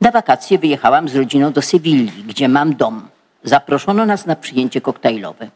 [0.00, 3.08] Na wakacje wyjechałam z rodziną do Sewilli, gdzie mam dom.
[3.44, 5.50] Zaproszono nas na przyjęcie koktajlowe.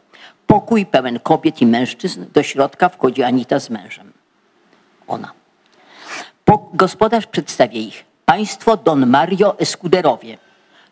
[0.47, 2.25] Pokój pełen kobiet i mężczyzn.
[2.33, 4.11] Do środka wchodzi Anita z mężem.
[5.07, 5.31] Ona.
[6.45, 8.05] Po, gospodarz przedstawia ich.
[8.25, 10.37] Państwo Don Mario Escuderowie.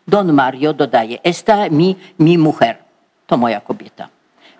[0.08, 2.76] Don Mario dodaje, esta mi, mi mujer.
[3.26, 4.08] To moja kobieta.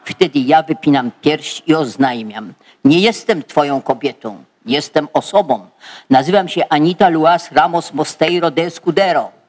[0.04, 2.54] Wtedy ja wypinam pierś i oznajmiam.
[2.84, 4.44] Nie jestem twoją kobietą.
[4.66, 5.66] Jestem osobą.
[6.10, 9.39] Nazywam się Anita Luas Ramos Mosteiro de Escudero.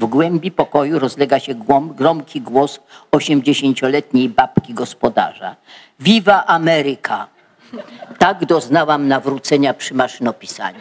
[0.00, 1.54] W głębi pokoju rozlega się
[1.94, 2.80] gromki głos
[3.10, 5.56] osiemdziesięcioletniej babki gospodarza.
[6.00, 7.26] Viva Ameryka!
[8.18, 10.80] Tak doznałam nawrócenia przy maszynopisaniu.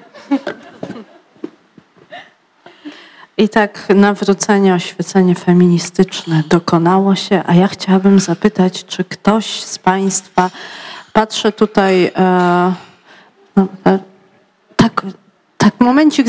[3.37, 10.49] I tak nawrócenie, oświecenie feministyczne dokonało się, a ja chciałabym zapytać, czy ktoś z Państwa,
[11.13, 12.11] patrzę tutaj, e,
[13.55, 13.99] no, e,
[15.79, 16.27] momencik,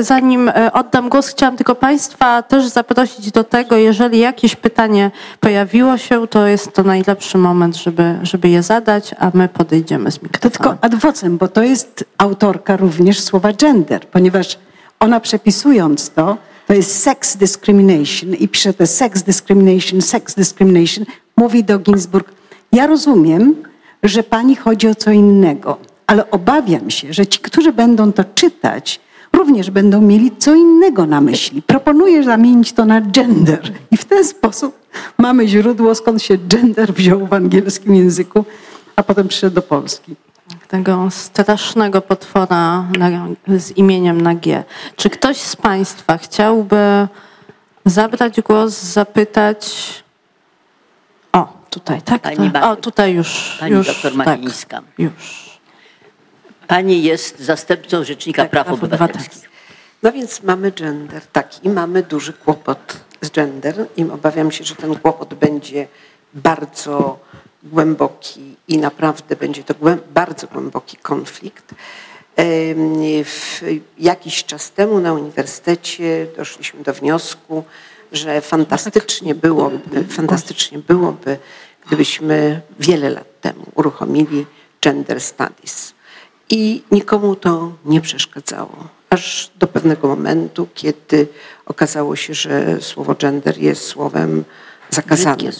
[0.00, 5.98] zanim e, oddam głos, chciałam tylko Państwa też zaprosić do tego, jeżeli jakieś pytanie pojawiło
[5.98, 10.40] się, to jest to najlepszy moment, żeby, żeby je zadać, a my podejdziemy z mikrofonem.
[10.40, 14.58] To tylko adwocem, bo to jest autorka również słowa gender, ponieważ
[15.00, 16.36] ona przepisując to,
[16.66, 21.04] to jest sex discrimination i pisze to sex discrimination, sex discrimination,
[21.36, 22.32] mówi do Ginsburg,
[22.72, 23.54] ja rozumiem,
[24.02, 25.78] że pani chodzi o co innego,
[26.08, 29.00] ale obawiam się, że ci, którzy będą to czytać,
[29.32, 31.62] również będą mieli co innego na myśli.
[31.62, 34.78] Proponuję zamienić to na gender i w ten sposób
[35.18, 38.44] mamy źródło, skąd się gender wziął w angielskim języku,
[38.96, 40.16] a potem przyszedł do Polski.
[40.68, 42.84] Tego strasznego potwora
[43.48, 44.64] z imieniem na G.
[44.96, 47.08] Czy ktoś z Państwa chciałby
[47.84, 49.74] zabrać głos, zapytać?
[51.32, 52.22] O, tutaj, tak?
[52.22, 53.56] Pani o, tutaj już.
[53.60, 54.76] Pani już, doktor Marińska.
[54.76, 55.47] Tak, już.
[56.68, 59.50] Pani jest zastępcą Rzecznika tak, Praw Obywatelskich.
[60.02, 64.74] No więc mamy gender, tak, i mamy duży kłopot z gender i obawiam się, że
[64.74, 65.88] ten kłopot będzie
[66.34, 67.18] bardzo
[67.62, 69.74] głęboki i naprawdę będzie to
[70.14, 71.74] bardzo głęboki konflikt.
[73.24, 73.60] W
[73.98, 77.64] jakiś czas temu na uniwersytecie doszliśmy do wniosku,
[78.12, 81.38] że fantastycznie byłoby, fantastycznie byłoby,
[81.86, 84.46] gdybyśmy wiele lat temu uruchomili
[84.80, 85.97] gender studies
[86.50, 88.88] i nikomu to nie przeszkadzało.
[89.10, 91.26] Aż do pewnego momentu, kiedy
[91.66, 94.44] okazało się, że słowo gender jest słowem
[94.90, 95.52] zakazanym.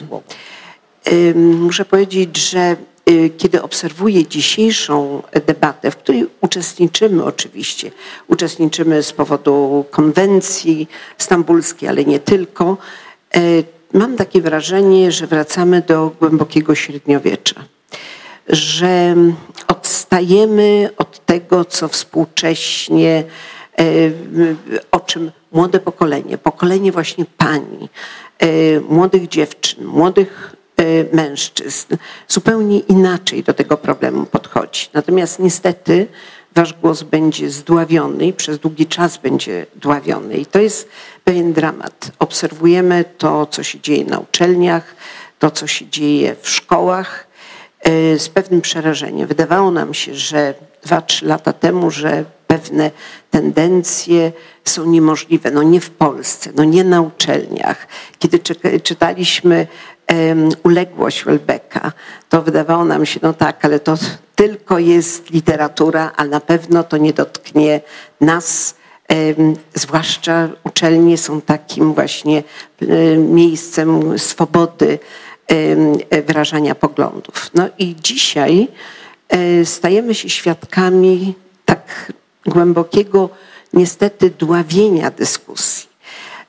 [1.34, 2.76] Muszę powiedzieć, że
[3.11, 7.91] y, kiedy obserwuję dzisiejszą debatę, w której uczestniczymy oczywiście,
[8.26, 12.76] uczestniczymy z powodu konwencji stambulskiej, ale nie tylko,
[13.36, 17.64] y, mam takie wrażenie, że wracamy do głębokiego średniowiecza
[18.49, 19.16] że
[20.09, 23.25] odstajemy od tego, co współcześnie,
[23.79, 23.85] e,
[24.91, 27.89] o czym młode pokolenie, pokolenie właśnie pani,
[28.39, 28.47] e,
[28.81, 31.97] młodych dziewczyn, młodych e, mężczyzn
[32.29, 34.89] zupełnie inaczej do tego problemu podchodzi.
[34.95, 36.07] Natomiast niestety
[36.55, 40.35] wasz głos będzie zdławiony i przez długi czas będzie dławiony.
[40.35, 40.89] I to jest
[41.25, 42.11] pewien dramat.
[42.19, 44.97] Obserwujemy to, co się dzieje na uczelniach,
[45.39, 47.28] to, co się dzieje w szkołach
[48.18, 49.29] z pewnym przerażeniem.
[49.29, 52.91] Wydawało nam się, że dwa, trzy lata temu, że pewne
[53.31, 54.33] tendencje
[54.64, 55.51] są niemożliwe.
[55.51, 57.87] No nie w Polsce, no nie na uczelniach.
[58.18, 58.39] Kiedy
[58.83, 59.66] czytaliśmy
[60.09, 61.93] um, uległość Welbecka,
[62.29, 63.95] to wydawało nam się, no tak, ale to
[64.35, 67.81] tylko jest literatura, a na pewno to nie dotknie
[68.20, 68.74] nas,
[69.74, 72.43] zwłaszcza uczelnie są takim właśnie
[73.18, 74.99] miejscem swobody
[76.27, 77.51] wyrażania poglądów.
[77.55, 78.69] No i dzisiaj
[79.29, 81.35] e, stajemy się świadkami
[81.65, 82.13] tak
[82.47, 83.29] głębokiego,
[83.73, 85.89] niestety, dławienia dyskusji.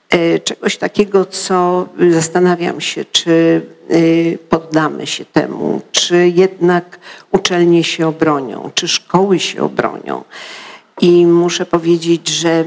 [0.09, 6.99] E, czegoś takiego, co zastanawiam się, czy e, poddamy się temu, czy jednak
[7.31, 10.23] uczelnie się obronią, czy szkoły się obronią.
[11.01, 12.65] I muszę powiedzieć, że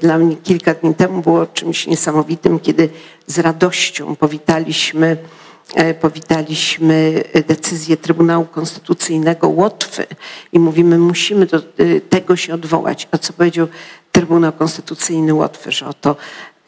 [0.00, 2.88] dla mnie kilka dni temu było czymś niesamowitym, kiedy
[3.26, 5.16] z radością powitaliśmy
[6.00, 10.06] powitaliśmy decyzję Trybunału Konstytucyjnego Łotwy
[10.52, 11.62] i mówimy, musimy do e,
[12.00, 13.08] tego się odwołać.
[13.10, 13.66] A co powiedział
[14.12, 16.16] Trybunał Konstytucyjny Łotwy, że oto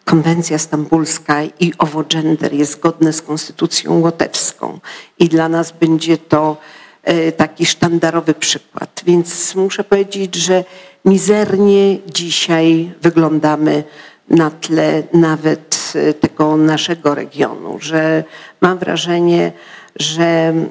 [0.05, 4.81] konwencja stambulska i owo gender jest zgodne z konstytucją łotewską
[5.19, 6.57] i dla nas będzie to
[7.03, 9.03] e, taki sztandarowy przykład.
[9.07, 10.65] Więc muszę powiedzieć, że
[11.05, 13.85] mizernie dzisiaj wyglądamy
[14.31, 18.25] na tle nawet e, tego naszego regionu, że
[18.61, 19.53] mam wrażenie,
[19.97, 20.25] że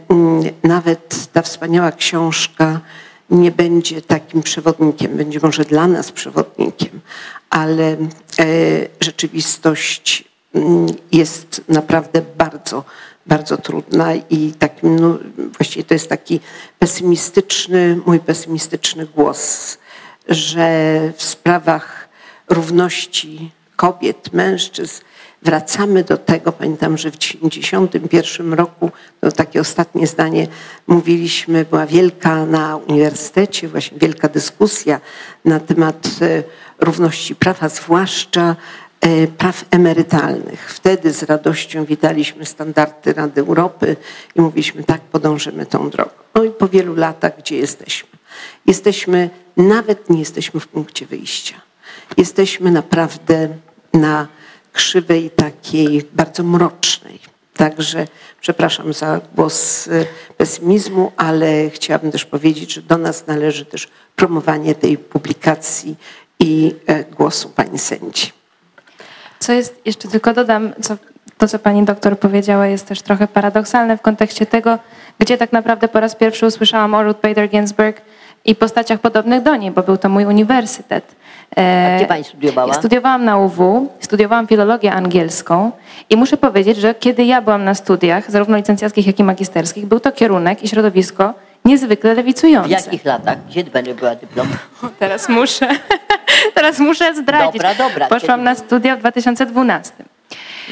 [0.10, 2.80] mm, nawet ta wspaniała książka
[3.30, 7.02] nie będzie takim przewodnikiem, będzie może dla nas przewodnikiem,
[7.50, 7.98] ale e,
[9.02, 12.84] rzeczywistość mm, jest naprawdę bardzo,
[13.26, 15.18] bardzo trudna i takim, no,
[15.58, 16.40] właściwie to jest taki
[16.80, 19.78] pesymistyczny, mój pesymistyczny głos,
[20.28, 21.99] że w sprawach
[22.50, 25.02] równości kobiet, mężczyzn.
[25.42, 28.92] Wracamy do tego, pamiętam, że w 1991 roku,
[29.22, 30.48] to takie ostatnie zdanie,
[30.88, 35.00] mówiliśmy, była wielka na uniwersytecie, właśnie wielka dyskusja
[35.46, 36.44] na temat e,
[36.80, 38.56] równości praw, a zwłaszcza
[39.02, 40.74] e, praw emerytalnych.
[40.74, 43.96] Wtedy z radością witaliśmy standardy Rady Europy
[44.36, 46.12] i mówiliśmy, tak, podążymy tą drogą.
[46.36, 48.10] No i po wielu latach, gdzie jesteśmy?
[48.66, 51.69] Jesteśmy, nawet nie jesteśmy w punkcie wyjścia
[52.18, 53.50] jesteśmy naprawdę
[53.94, 54.28] na
[54.74, 57.20] krzywej takiej bardzo mrocznej.
[57.54, 58.08] Także
[58.42, 60.06] przepraszam za głos y,
[60.38, 65.96] pesymizmu, ale chciałabym też powiedzieć, że do nas należy też promowanie tej publikacji
[66.40, 68.32] i e, głosu pani sędzi.
[69.40, 70.98] Co jest, jeszcze tylko dodam, co,
[71.38, 74.80] to co pani doktor powiedziała jest też trochę paradoksalne w kontekście tego,
[75.20, 78.02] gdzie tak naprawdę po raz pierwszy usłyszałam o Ruth Bader Ginsburg
[78.46, 81.16] i postaciach podobnych do niej, bo był to mój uniwersytet.
[81.56, 82.74] A gdzie pani studiowała?
[82.74, 85.72] Studiowałam na UW, studiowałam filologię angielską
[86.10, 90.00] i muszę powiedzieć, że kiedy ja byłam na studiach, zarówno licencjackich, jak i magisterskich, był
[90.00, 91.34] to kierunek i środowisko
[91.66, 92.68] niezwykle lewicujące.
[92.68, 93.46] W jakich latach?
[93.48, 94.48] Gdzie pani była dyplom?
[95.00, 95.68] Teraz muszę,
[96.56, 97.62] teraz muszę zdradzić.
[97.62, 98.08] Dobra, dobra.
[98.08, 99.94] Poszłam na studia w 2012.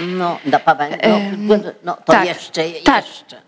[0.07, 0.59] No, da
[1.37, 3.05] no, no to tak, jeszcze, tak.
[3.05, 3.46] jeszcze.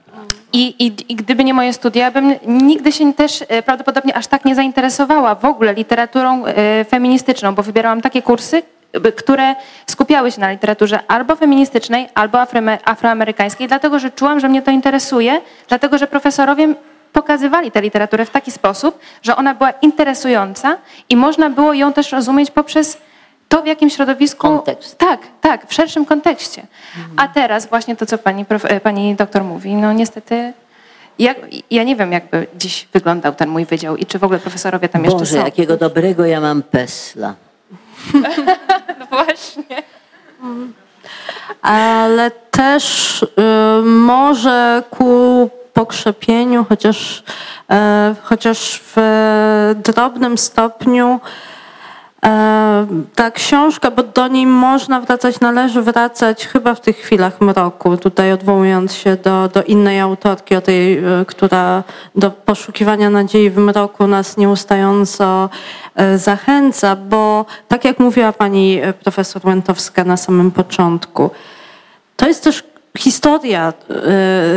[0.54, 4.46] I, i, I, gdyby nie moje studia, bym nigdy się też e, prawdopodobnie aż tak
[4.46, 8.62] nie zainteresowała w ogóle literaturą e, feministyczną, bo wybierałam takie kursy,
[9.16, 9.56] które
[9.88, 12.40] skupiały się na literaturze albo feministycznej, albo
[12.86, 16.76] afroamerykańskiej, dlatego że czułam, że mnie to interesuje, dlatego że profesorowie
[17.14, 20.78] pokazywali tę literaturę w taki sposób, że ona była interesująca
[21.10, 22.98] i można było ją też rozumieć poprzez
[23.50, 24.48] to w jakim środowisku.
[24.48, 24.98] Kontekst.
[24.98, 26.68] Tak, tak, w szerszym kontekście.
[27.18, 30.54] A teraz właśnie to, co pani, e, pani doktor mówi, no niestety.
[31.20, 31.36] Ja,
[31.72, 35.04] ja nie wiem, jakby dziś wyglądał ten mój wydział i czy w ogóle profesorowie tam
[35.04, 35.46] Boże, jeszcze są.
[35.46, 37.34] jakiego dobrego ja mam pesla.
[39.00, 39.84] no właśnie.
[41.62, 47.76] Ale też y, może ku pokrzepieniu, chociaż, y,
[48.22, 51.20] chociaż w drobnym stopniu
[53.16, 58.32] ta książka, bo do niej można wracać, należy wracać chyba w tych chwilach mroku, tutaj
[58.32, 61.84] odwołując się do, do innej autorki, o tej, e, która
[62.16, 65.50] do poszukiwania nadziei w mroku nas nieustająco
[65.96, 71.30] e, zachęca, bo tak jak mówiła pani profesor Łętowska na samym początku,
[72.16, 72.64] to jest też
[72.98, 73.74] historia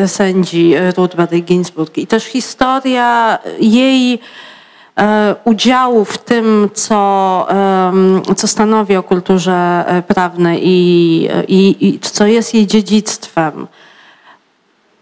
[0.06, 4.61] sędzi Ruth Bader Ginsburg i też historia jej E,
[5.44, 7.46] udziału w tym, co,
[8.36, 13.66] co stanowi o kulturze e, prawnej i, i, i co jest jej dziedzictwem.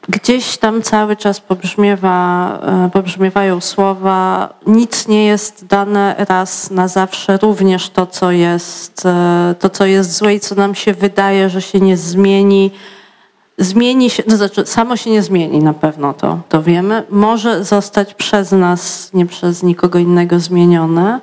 [0.09, 7.37] Gdzieś tam cały czas pobrzmiewa, e, pobrzmiewają słowa, nic nie jest dane raz na zawsze,
[7.37, 9.03] również to, co jest,
[9.59, 12.71] to, co jest złe i co nam się wydaje, że się nie zmieni,
[13.61, 17.03] zmieni się, to znaczy samo się nie zmieni na pewno, to, to wiemy.
[17.11, 21.21] Może zostać przez nas, nie przez nikogo innego zmienione.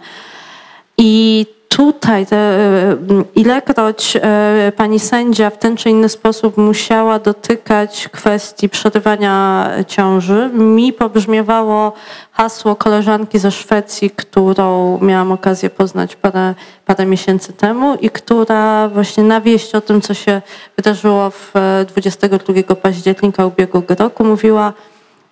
[0.98, 2.98] I tutaj te, e,
[3.36, 10.94] ilekroć e, pani sędzia w ten czy inny sposób musiała dotykać kwestii przerywania ciąży, mi
[10.94, 11.94] pobrzmiewało
[12.32, 16.56] hasło koleżanki ze Szwecji, którą miałam okazję poznać parę,
[16.86, 20.42] parę miesięcy temu i która właśnie na wieść o tym, co się
[20.78, 21.54] wydarzyło w
[21.88, 24.74] 22 e, października ubiegłego roku, mówiła,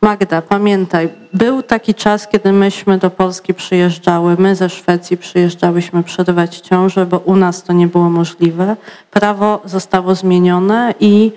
[0.05, 6.59] Magda, pamiętaj, był taki czas, kiedy myśmy do Polski przyjeżdżały, my ze Szwecji przyjeżdżałyśmy przerywać
[6.59, 8.75] ciążę, bo u nas to nie było możliwe.
[9.11, 11.31] Prawo zostało zmienione i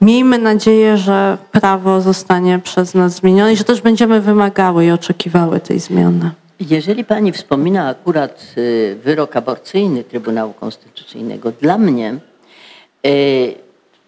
[0.00, 5.60] miejmy nadzieję, że prawo zostanie przez nas zmienione i że też będziemy wymagały i oczekiwały
[5.60, 6.30] tej zmiany.
[6.60, 12.14] Jeżeli pani wspomina akurat y, wyrok aborcyjny Trybunału Konstytucyjnego, dla mnie
[13.06, 13.54] y,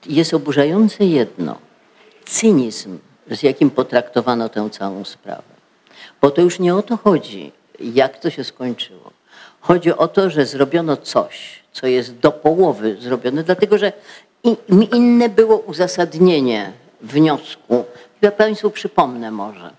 [0.07, 1.57] jest oburzające jedno.
[2.25, 2.99] Cynizm
[3.37, 5.53] z jakim potraktowano tę całą sprawę.
[6.21, 9.11] Bo to już nie o to chodzi, jak to się skończyło.
[9.61, 13.93] Chodzi o to, że zrobiono coś, co jest do połowy zrobione, dlatego że
[14.93, 17.85] inne było uzasadnienie wniosku.
[18.23, 19.67] Ja Państwu przypomnę może.
[19.67, 19.73] E,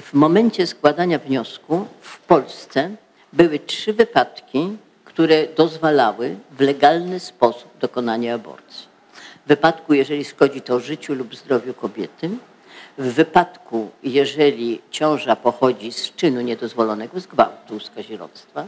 [0.00, 2.90] w momencie składania wniosku w Polsce
[3.32, 8.89] były trzy wypadki, które dozwalały w legalny sposób dokonanie aborcji
[9.50, 12.30] wypadku, jeżeli szkodzi to życiu lub zdrowiu kobiety,
[12.98, 18.66] w wypadku, jeżeli ciąża pochodzi z czynu niedozwolonego, z gwałtu, z kazirodztwa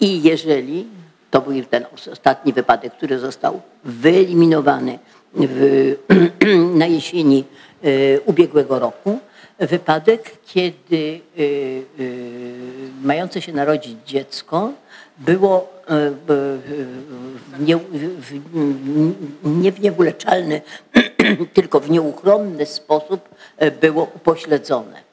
[0.00, 0.86] i jeżeli,
[1.30, 4.98] to był ten ostatni wypadek, który został wyeliminowany
[5.34, 5.96] w,
[6.82, 7.44] na jesieni
[7.84, 9.18] y, ubiegłego roku,
[9.58, 11.42] wypadek, kiedy y,
[12.00, 12.54] y,
[13.02, 14.72] mające się narodzić dziecko
[15.18, 18.40] było e, w nie, w,
[19.44, 20.60] nie w nieuleczalny,
[21.54, 25.08] tylko w nieuchronny sposób e, było upośledzone.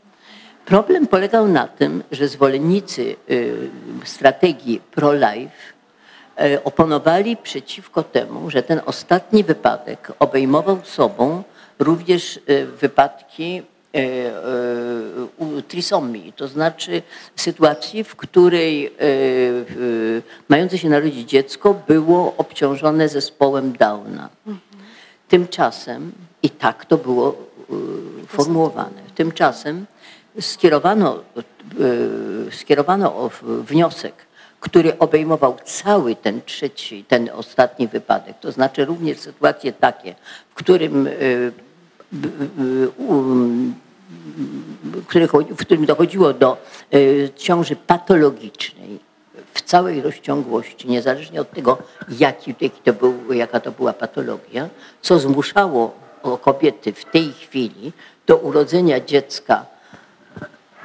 [0.65, 3.33] Problem polegał na tym, że zwolennicy e,
[4.07, 5.75] strategii pro-life
[6.63, 11.43] oponowali przeciwko temu, że ten ostatni wypadek obejmował sobą
[11.79, 12.39] również
[12.81, 13.74] wypadki E, e,
[15.67, 17.01] trisomii, to znaczy
[17.35, 18.91] sytuacji, w której e,
[20.49, 24.29] mające się narodzić dziecko było obciążone zespołem Downa.
[25.27, 26.11] Tymczasem,
[26.43, 27.35] i tak to było
[28.27, 29.85] formułowane, tymczasem
[30.39, 31.19] skierowano,
[32.51, 34.13] skierowano wniosek,
[34.59, 40.15] który obejmował cały ten trzeci, ten ostatni wypadek, to znaczy również sytuacje takie,
[40.49, 41.09] w którym
[45.49, 46.57] w którym dochodziło do
[46.93, 48.99] e, ciąży patologicznej
[49.53, 51.77] w całej rozciągłości, niezależnie od tego,
[52.09, 54.69] jaki, jaki to był, jaka to była patologia,
[55.01, 55.93] co zmuszało
[56.41, 57.93] kobiety w tej chwili
[58.27, 59.65] do urodzenia dziecka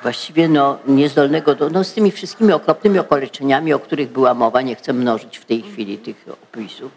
[0.03, 4.76] właściwie no, niezdolnego do, no, z tymi wszystkimi okropnymi okaleczeniami, o których była mowa, nie
[4.76, 6.93] chcę mnożyć w tej chwili tych opisów,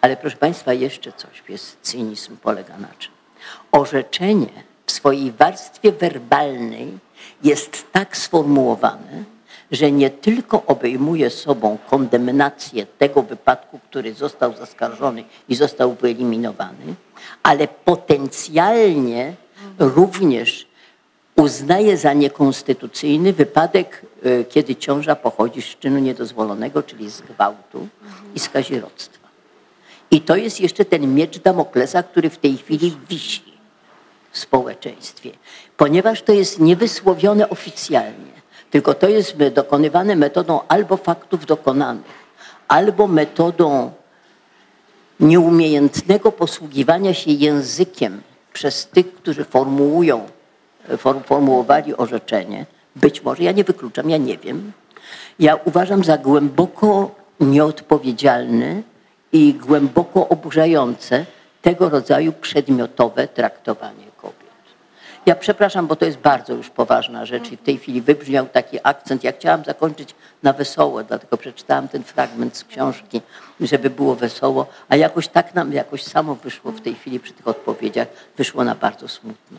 [0.00, 3.12] ale proszę Państwa, jeszcze coś jest, cynizm polega na czym?
[3.72, 6.98] Orzeczenie w swojej warstwie werbalnej
[7.44, 9.24] jest tak sformułowane,
[9.70, 16.94] że nie tylko obejmuje sobą kondemnację tego wypadku, który został zaskarżony i został wyeliminowany,
[17.42, 19.34] ale potencjalnie
[19.78, 20.66] również
[21.36, 27.88] uznaje za niekonstytucyjny wypadek, e, kiedy ciąża pochodzi z czynu niedozwolonego, czyli z gwałtu
[28.34, 29.28] i z kazirodztwa.
[30.10, 33.51] I to jest jeszcze ten miecz Damoklesa, który w tej chwili wisi
[34.32, 35.30] w społeczeństwie,
[35.76, 38.32] ponieważ to jest niewysłowione oficjalnie,
[38.70, 42.22] tylko to jest dokonywane metodą albo faktów dokonanych,
[42.68, 43.92] albo metodą
[45.20, 48.22] nieumiejętnego posługiwania się językiem
[48.52, 50.26] przez tych, którzy formułują,
[51.24, 52.66] formułowali orzeczenie.
[52.96, 54.72] Być może, ja nie wykluczam, ja nie wiem.
[55.38, 58.82] Ja uważam za głęboko nieodpowiedzialny
[59.32, 61.26] i głęboko oburzające
[61.62, 64.11] tego rodzaju przedmiotowe traktowanie
[65.26, 68.78] ja przepraszam, bo to jest bardzo już poważna rzecz i w tej chwili wybrzmiał taki
[68.82, 69.24] akcent.
[69.24, 73.20] Ja chciałam zakończyć na wesoło, dlatego przeczytałam ten fragment z książki,
[73.60, 77.48] żeby było wesoło, a jakoś tak nam jakoś samo wyszło w tej chwili przy tych
[77.48, 79.58] odpowiedziach, wyszło na bardzo smutno.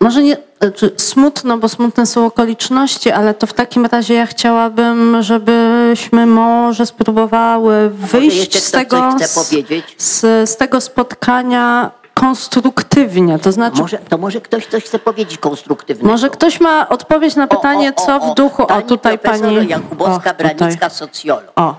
[0.00, 5.22] Może nie znaczy smutno, bo smutne są okoliczności, ale to w takim razie ja chciałabym,
[5.22, 9.16] żebyśmy może spróbowały wyjść może z, tego,
[9.98, 10.20] z,
[10.50, 11.90] z, tego spotkania
[12.20, 13.80] konstruktywnie, to znaczy...
[13.80, 16.08] Może, to może ktoś coś chce powiedzieć konstruktywnie.
[16.08, 18.62] Może ktoś ma odpowiedź na pytanie, o, o, o, co w duchu...
[18.62, 19.68] O, tutaj pani...
[19.68, 21.52] Jakubowska-Branicka, socjolog.
[21.56, 21.74] O.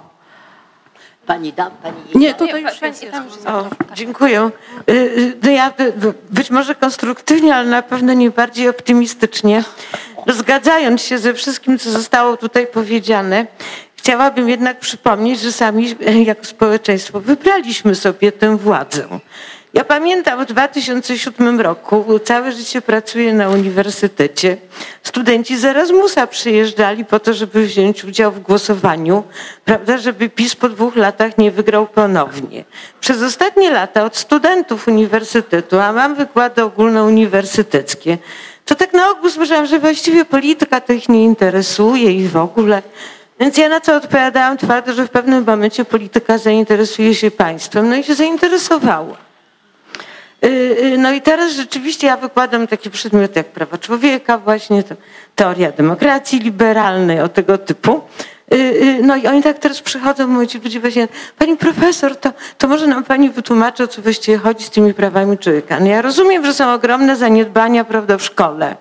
[1.26, 3.05] Pani da, pani Nie, tutaj już jest.
[3.47, 4.49] O, dziękuję.
[4.89, 5.73] Y, y, no ja
[6.30, 9.63] być może konstruktywnie, ale na pewno nie bardziej optymistycznie.
[10.27, 13.47] Zgadzając się ze wszystkim, co zostało tutaj powiedziane,
[13.95, 15.95] chciałabym jednak przypomnieć, że sami
[16.26, 19.07] jako społeczeństwo wybraliśmy sobie tę władzę.
[19.73, 24.57] Ja pamiętam w 2007 roku, całe życie pracuję na uniwersytecie.
[25.03, 29.23] Studenci z Erasmusa przyjeżdżali po to, żeby wziąć udział w głosowaniu,
[29.65, 32.65] prawda, żeby PiS po dwóch latach nie wygrał ponownie.
[32.99, 38.18] Przez ostatnie lata od studentów uniwersytetu, a mam wykłady ogólnouniwersyteckie,
[38.65, 42.81] to tak na ogół słyszałam, że właściwie polityka to ich nie interesuje i w ogóle.
[43.39, 47.89] Więc ja na co odpowiadałam twardo, że w pewnym momencie polityka zainteresuje się państwem.
[47.89, 49.30] No i się zainteresowała.
[50.45, 54.84] Y, y, no i teraz rzeczywiście ja wykładam takie przedmioty jak prawa człowieka, właśnie
[55.35, 58.01] teoria demokracji liberalnej, o tego typu.
[58.53, 61.07] Y, no i oni tak teraz przychodzą, młodzi ludzie właśnie,
[61.38, 65.38] pani profesor, to, to może nam pani wytłumaczy, o co właściwie chodzi z tymi prawami
[65.38, 65.80] człowieka.
[65.80, 68.76] No ja rozumiem, że są ogromne zaniedbania, prawda, w szkole.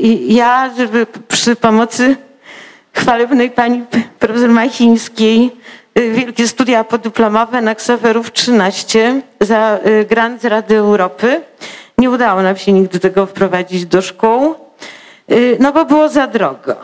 [0.00, 2.16] I ja, żeby przy pomocy
[2.92, 3.84] chwalebnej pani
[4.18, 5.50] profesor Machińskiej,
[5.98, 11.40] wielkie studia podyplomowe na Ksawerów 13 za y, grant z Rady Europy.
[11.98, 14.54] Nie udało nam się nigdy tego wprowadzić do szkół,
[15.30, 16.76] y, no bo było za drogo.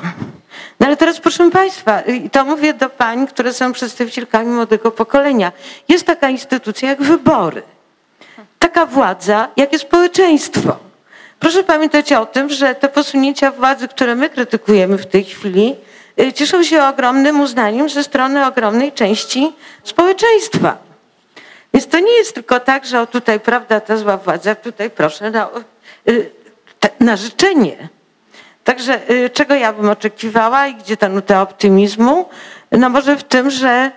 [0.81, 5.53] No ale teraz proszę Państwa, i to mówię do pań, które są przedstawicielkami młodego pokolenia.
[5.89, 7.63] Jest taka instytucja jak wybory.
[8.59, 10.77] Taka władza, jak jest społeczeństwo.
[11.39, 15.84] Proszę pamiętać o tym, że te posunięcia władzy, które my krytykujemy w tej chwili, Y,
[16.35, 19.53] cieszą się ogromnym uznaniem ze strony ogromnej części
[19.85, 20.77] społeczeństwa.
[21.75, 25.31] Więc to nie jest tylko tak, że o tutaj prawda ta zła władza, tutaj proszę
[25.31, 25.49] na,
[26.09, 26.31] y,
[27.01, 27.89] na życzenie.
[28.65, 32.29] Także y, czego ja bym oczekiwała i gdzie ta nuta optymizmu?
[32.73, 33.91] No może w tym, że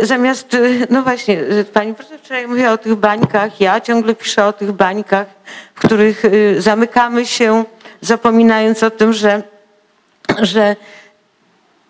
[0.00, 0.56] zamiast,
[0.90, 1.38] no właśnie,
[1.72, 5.26] pani profesor wczoraj mówiła o tych bańkach, ja ciągle piszę o tych bańkach,
[5.74, 6.22] w których
[6.58, 7.64] zamykamy się,
[8.00, 9.42] zapominając o tym, że,
[10.38, 10.76] że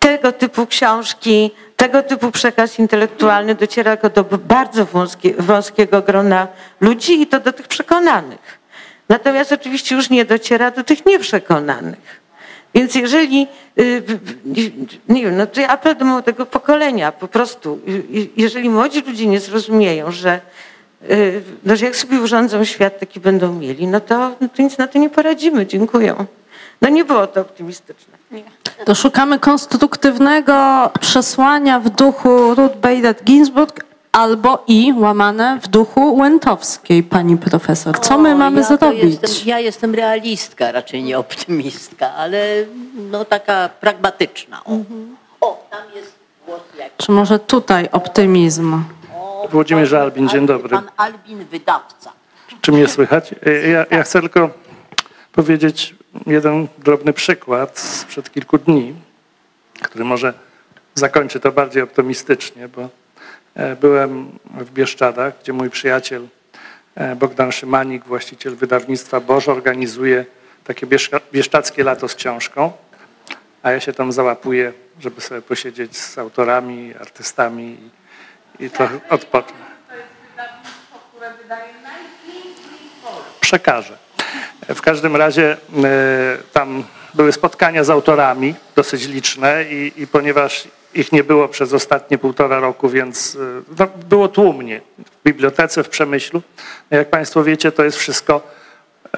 [0.03, 6.47] tego typu książki, tego typu przekaz intelektualny dociera do bardzo wąskie, wąskiego grona
[6.81, 8.59] ludzi i to do tych przekonanych.
[9.09, 12.21] Natomiast oczywiście już nie dociera do tych nieprzekonanych.
[12.73, 13.47] Więc jeżeli,
[13.79, 14.03] y,
[15.09, 17.79] nie wiem, no to ja apel do młodego pokolenia po prostu,
[18.37, 20.41] jeżeli młodzi ludzie nie zrozumieją, że,
[21.09, 24.77] y, no, że jak sobie urządzą świat, taki będą mieli, no to, no to nic
[24.77, 25.65] na to nie poradzimy.
[25.65, 26.15] Dziękuję.
[26.83, 28.13] No nie było to optymistyczne.
[28.31, 28.43] Nie.
[28.85, 37.03] To szukamy konstruktywnego przesłania w duchu Ruth Bader Ginsburg albo i łamane w duchu Łętowskiej,
[37.03, 37.99] pani profesor.
[37.99, 39.21] Co my o, mamy ja zrobić?
[39.21, 42.65] Jestem, ja jestem realistka, raczej nie optymistka, ale
[42.95, 44.63] no taka pragmatyczna.
[44.65, 45.15] O, mhm.
[45.41, 46.15] o tam jest
[46.45, 47.05] głos jakiś.
[47.05, 48.83] Czy może tutaj optymizm?
[49.15, 50.69] O, Włodzimierz Albin, dzień dobry.
[50.69, 52.11] Pan Albin, wydawca.
[52.61, 53.35] Czy mnie słychać?
[53.71, 54.49] Ja, ja chcę tylko
[55.31, 55.95] powiedzieć
[56.25, 58.95] jeden drobny przykład sprzed kilku dni,
[59.81, 60.33] który może
[60.95, 62.89] zakończy to bardziej optymistycznie, bo
[63.55, 66.27] e, byłem w Bieszczadach, gdzie mój przyjaciel
[66.95, 70.25] e, Bogdan Szymanik, właściciel wydawnictwa Boż, organizuje
[70.63, 70.87] takie
[71.31, 72.71] bieszczadzkie lato z książką,
[73.63, 77.77] a ja się tam załapuję, żeby sobie posiedzieć z autorami, artystami
[78.59, 79.57] i, i trochę odpocząć.
[83.41, 84.02] Przekażę.
[84.69, 86.83] W każdym razie e, tam
[87.13, 92.59] były spotkania z autorami, dosyć liczne i, i ponieważ ich nie było przez ostatnie półtora
[92.59, 96.41] roku, więc e, no, było tłumnie w bibliotece w Przemyślu.
[96.91, 98.41] No, jak Państwo wiecie, to jest wszystko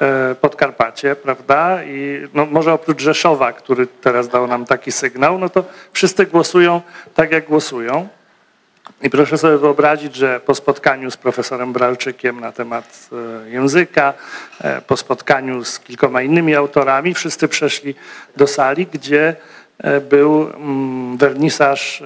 [0.02, 1.84] e, Podkarpacie, prawda?
[1.84, 5.64] I no, może oprócz Rzeszowa, który teraz dał nam taki sygnał, no to
[5.94, 6.82] wszyscy głosują
[7.16, 8.08] tak, jak głosują.
[9.02, 13.10] I proszę sobie wyobrazić, że po spotkaniu z profesorem Bralczykiem na temat
[13.46, 14.14] e, języka,
[14.62, 17.96] e, po spotkaniu z kilkoma innymi autorami, wszyscy przeszli
[18.38, 19.36] do sali, gdzie
[19.78, 22.04] e, był mm, wernisaż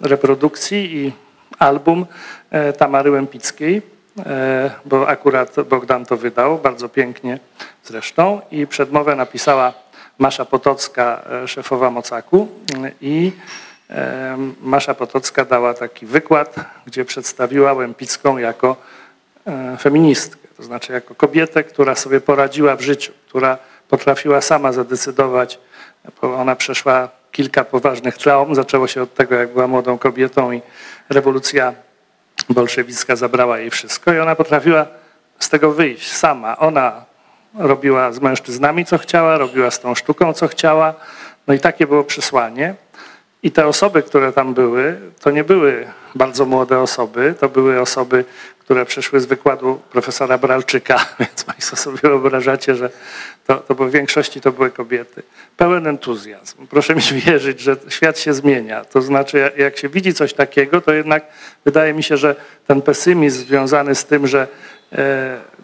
[0.00, 1.12] reprodukcji i
[1.58, 2.06] album
[2.78, 3.82] Tamary Łępickiej,
[4.84, 7.38] bo akurat Bogdan to wydał, bardzo pięknie
[7.84, 8.40] zresztą.
[8.50, 9.72] I przedmowę napisała
[10.18, 12.48] Masza Potocka, szefowa Mocaku
[13.00, 13.32] i
[14.62, 16.54] Masza Potocka dała taki wykład,
[16.86, 18.76] gdzie przedstawiła Łępicką jako
[19.46, 23.58] e, feministkę, to znaczy jako kobietę, która sobie poradziła w życiu, która
[23.88, 25.58] potrafiła sama zadecydować,
[26.22, 28.54] bo ona przeszła kilka poważnych traum.
[28.54, 30.62] Zaczęło się od tego, jak była młodą kobietą i
[31.08, 31.74] rewolucja
[32.48, 34.86] bolszewicka zabrała jej wszystko i ona potrafiła
[35.38, 36.58] z tego wyjść sama.
[36.58, 37.04] Ona
[37.54, 40.94] robiła z mężczyznami, co chciała, robiła z tą sztuką, co chciała.
[41.46, 42.74] No i takie było przesłanie.
[43.42, 48.24] I te osoby, które tam były, to nie były bardzo młode osoby, to były osoby,
[48.58, 52.90] które przyszły z wykładu profesora Bralczyka, więc Państwo sobie wyobrażacie, że
[53.46, 55.22] to, to w większości to były kobiety.
[55.56, 56.66] Pełen entuzjazm.
[56.66, 58.84] Proszę mi wierzyć, że świat się zmienia.
[58.84, 61.26] To znaczy, jak się widzi coś takiego, to jednak
[61.64, 62.36] wydaje mi się, że
[62.66, 64.48] ten pesymizm związany z tym, że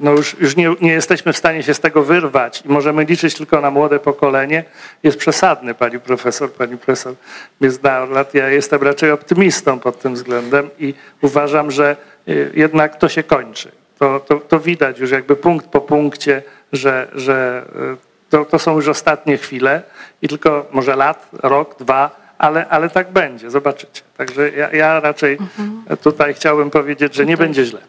[0.00, 3.34] no już, już nie, nie, jesteśmy w stanie się z tego wyrwać i możemy liczyć
[3.34, 4.64] tylko na młode pokolenie,
[5.02, 6.52] jest przesadny, pani profesor.
[6.52, 7.14] Pani profesor
[7.60, 8.34] mnie zna lat.
[8.34, 11.96] Ja jestem raczej optymistą pod tym względem i uważam, że
[12.28, 13.72] e, jednak to się kończy.
[13.98, 16.42] To, to, to widać już jakby punkt po punkcie,
[16.72, 17.96] że, że e,
[18.30, 19.82] to, to są już ostatnie chwile
[20.22, 24.02] i tylko może lat, rok, dwa, ale, ale tak będzie, zobaczycie.
[24.16, 25.82] Także ja, ja raczej mhm.
[26.02, 27.80] tutaj chciałbym powiedzieć, że nie będzie źle.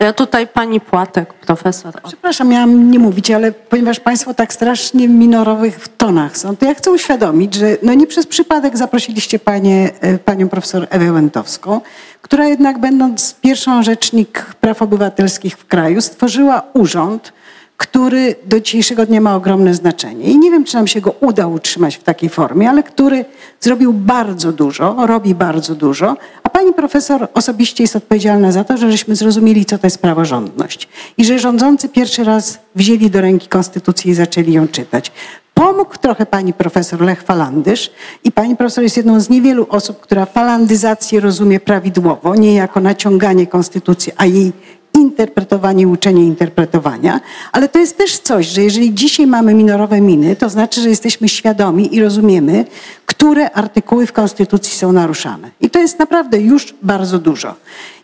[0.00, 1.94] Ja tutaj pani Płatek, profesor.
[2.08, 6.74] Przepraszam, miałam nie mówić, ale ponieważ państwo tak strasznie w minorowych tonach są, to ja
[6.74, 11.80] chcę uświadomić, że no nie przez przypadek zaprosiliście panie, e, panią profesor Ewę Łętowską,
[12.22, 17.32] która jednak będąc pierwszą rzecznik praw obywatelskich w kraju stworzyła urząd,
[17.80, 20.24] który do dzisiejszego dnia ma ogromne znaczenie.
[20.24, 23.24] I nie wiem, czy nam się go uda utrzymać w takiej formie, ale który
[23.60, 28.90] zrobił bardzo dużo, robi bardzo dużo, a pani profesor osobiście jest odpowiedzialna za to, że
[28.90, 30.88] żeśmy zrozumieli, co to jest praworządność.
[31.18, 35.12] I że rządzący pierwszy raz wzięli do ręki konstytucję i zaczęli ją czytać.
[35.54, 37.90] Pomógł trochę pani profesor Lech Falandysz
[38.24, 43.46] i pani profesor jest jedną z niewielu osób, która falandyzację rozumie prawidłowo, nie jako naciąganie
[43.46, 44.52] konstytucji, a jej
[45.00, 47.20] interpretowanie, uczenie interpretowania,
[47.52, 51.28] ale to jest też coś, że jeżeli dzisiaj mamy minorowe miny, to znaczy, że jesteśmy
[51.28, 52.64] świadomi i rozumiemy,
[53.06, 55.50] które artykuły w Konstytucji są naruszane.
[55.60, 57.54] I to jest naprawdę już bardzo dużo.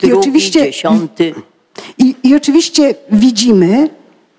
[0.03, 0.71] I oczywiście,
[1.97, 3.89] i, I oczywiście widzimy,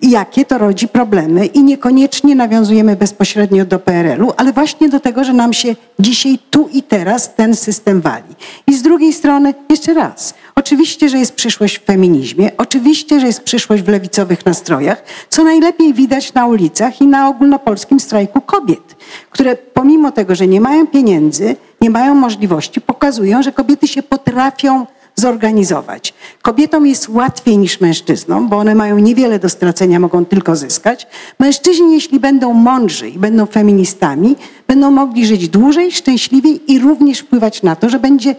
[0.01, 5.33] jakie to rodzi problemy i niekoniecznie nawiązujemy bezpośrednio do PRL-u, ale właśnie do tego, że
[5.33, 8.35] nam się dzisiaj tu i teraz ten system wali.
[8.67, 13.43] I z drugiej strony, jeszcze raz, oczywiście, że jest przyszłość w feminizmie, oczywiście, że jest
[13.43, 18.95] przyszłość w lewicowych nastrojach, co najlepiej widać na ulicach i na ogólnopolskim strajku kobiet,
[19.29, 24.85] które pomimo tego, że nie mają pieniędzy, nie mają możliwości, pokazują, że kobiety się potrafią
[25.15, 26.13] zorganizować.
[26.41, 31.07] Kobietom jest łatwiej niż mężczyznom, bo one mają niewiele do stracenia, mogą tylko zyskać.
[31.39, 34.35] Mężczyźni, jeśli będą mądrzy i będą feministami,
[34.67, 38.35] będą mogli żyć dłużej, szczęśliwiej i również wpływać na to, że będzie.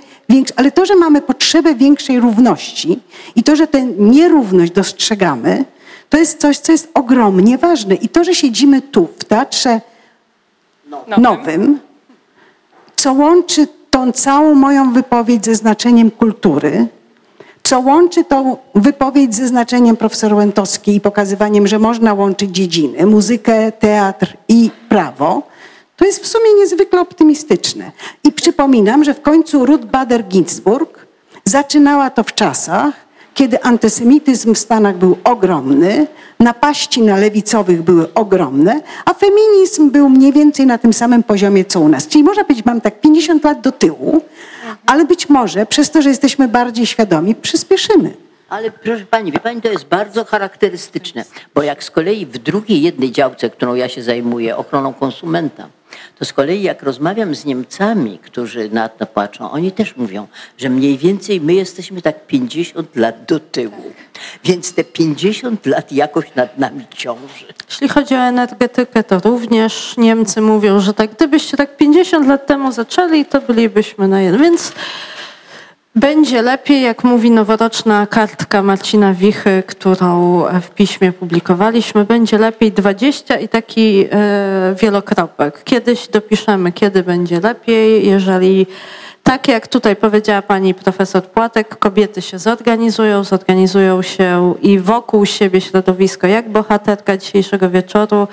[0.56, 2.98] Ale to, że mamy potrzebę większej równości
[3.36, 5.64] i to, że tę nierówność dostrzegamy,
[6.08, 7.94] to jest coś, co jest ogromnie ważne.
[7.94, 9.80] I to, że siedzimy tu w teatrze
[11.18, 11.78] nowym,
[12.96, 16.86] co łączy tą całą moją wypowiedź ze znaczeniem kultury,
[17.62, 23.72] co łączy tą wypowiedź ze znaczeniem profesor Łętowskiej i pokazywaniem, że można łączyć dziedziny, muzykę,
[23.72, 25.42] teatr i prawo,
[26.00, 27.92] to jest w sumie niezwykle optymistyczne.
[28.24, 31.06] I przypominam, że w końcu Ruth Bader Ginsburg
[31.44, 32.94] zaczynała to w czasach,
[33.34, 36.06] kiedy antysemityzm w Stanach był ogromny,
[36.38, 41.80] napaści na lewicowych były ogromne, a feminizm był mniej więcej na tym samym poziomie co
[41.80, 42.06] u nas.
[42.06, 44.22] Czyli można powiedzieć, mam tak 50 lat do tyłu,
[44.86, 48.14] ale być może przez to, że jesteśmy bardziej świadomi, przyspieszymy.
[48.50, 51.24] Ale proszę pani, wie pani, to jest bardzo charakterystyczne,
[51.54, 55.68] bo jak z kolei w drugiej jednej działce, którą ja się zajmuję, ochroną konsumenta,
[56.18, 60.28] to z kolei jak rozmawiam z Niemcami, którzy na to patrzą, oni też mówią,
[60.58, 63.92] że mniej więcej my jesteśmy tak 50 lat do tyłu.
[64.44, 67.46] Więc te 50 lat jakoś nad nami ciąży.
[67.68, 72.72] Jeśli chodzi o energetykę, to również Niemcy mówią, że tak gdybyście tak 50 lat temu
[72.72, 74.42] zaczęli, to bylibyśmy na jednym.
[74.42, 74.72] Więc
[75.94, 82.04] będzie lepiej, jak mówi noworoczna kartka Marcina Wichy, którą w piśmie publikowaliśmy.
[82.04, 85.64] Będzie lepiej 20 i taki e, wielokropek.
[85.64, 88.66] Kiedyś dopiszemy, kiedy będzie lepiej, jeżeli
[89.22, 95.60] tak jak tutaj powiedziała pani profesor Płatek, kobiety się zorganizują, zorganizują się i wokół siebie
[95.60, 98.28] środowisko, jak bohaterka dzisiejszego wieczoru,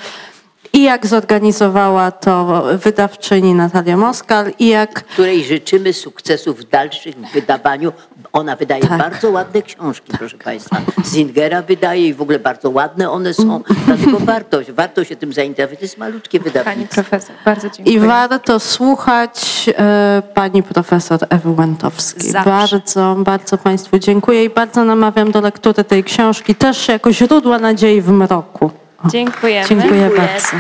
[0.78, 5.04] i jak zorganizowała to wydawczyni Natalia Moskal i jak...
[5.04, 7.94] Której życzymy sukcesów w dalszym wydawaniu.
[8.34, 8.98] Ona wydaje tak.
[8.98, 10.78] bardzo ładne książki, proszę Państwa.
[11.06, 13.62] Zingera wydaje i w ogóle bardzo ładne one są.
[13.86, 15.80] Dlatego warto, warto się tym zainteresować.
[15.80, 16.96] To jest malutkie wydawnictwo.
[16.96, 17.96] Pani profesor, bardzo dziękuję.
[17.96, 22.32] I warto słuchać e, pani profesor Ewy Łętowskiej.
[22.32, 22.50] Zawsze.
[22.50, 28.02] Bardzo, bardzo Państwu dziękuję i bardzo namawiam do lektury tej książki też jako źródła nadziei
[28.02, 28.72] w mroku.
[29.06, 29.68] Dziękujemy.
[29.68, 30.58] Dziękuję bardzo.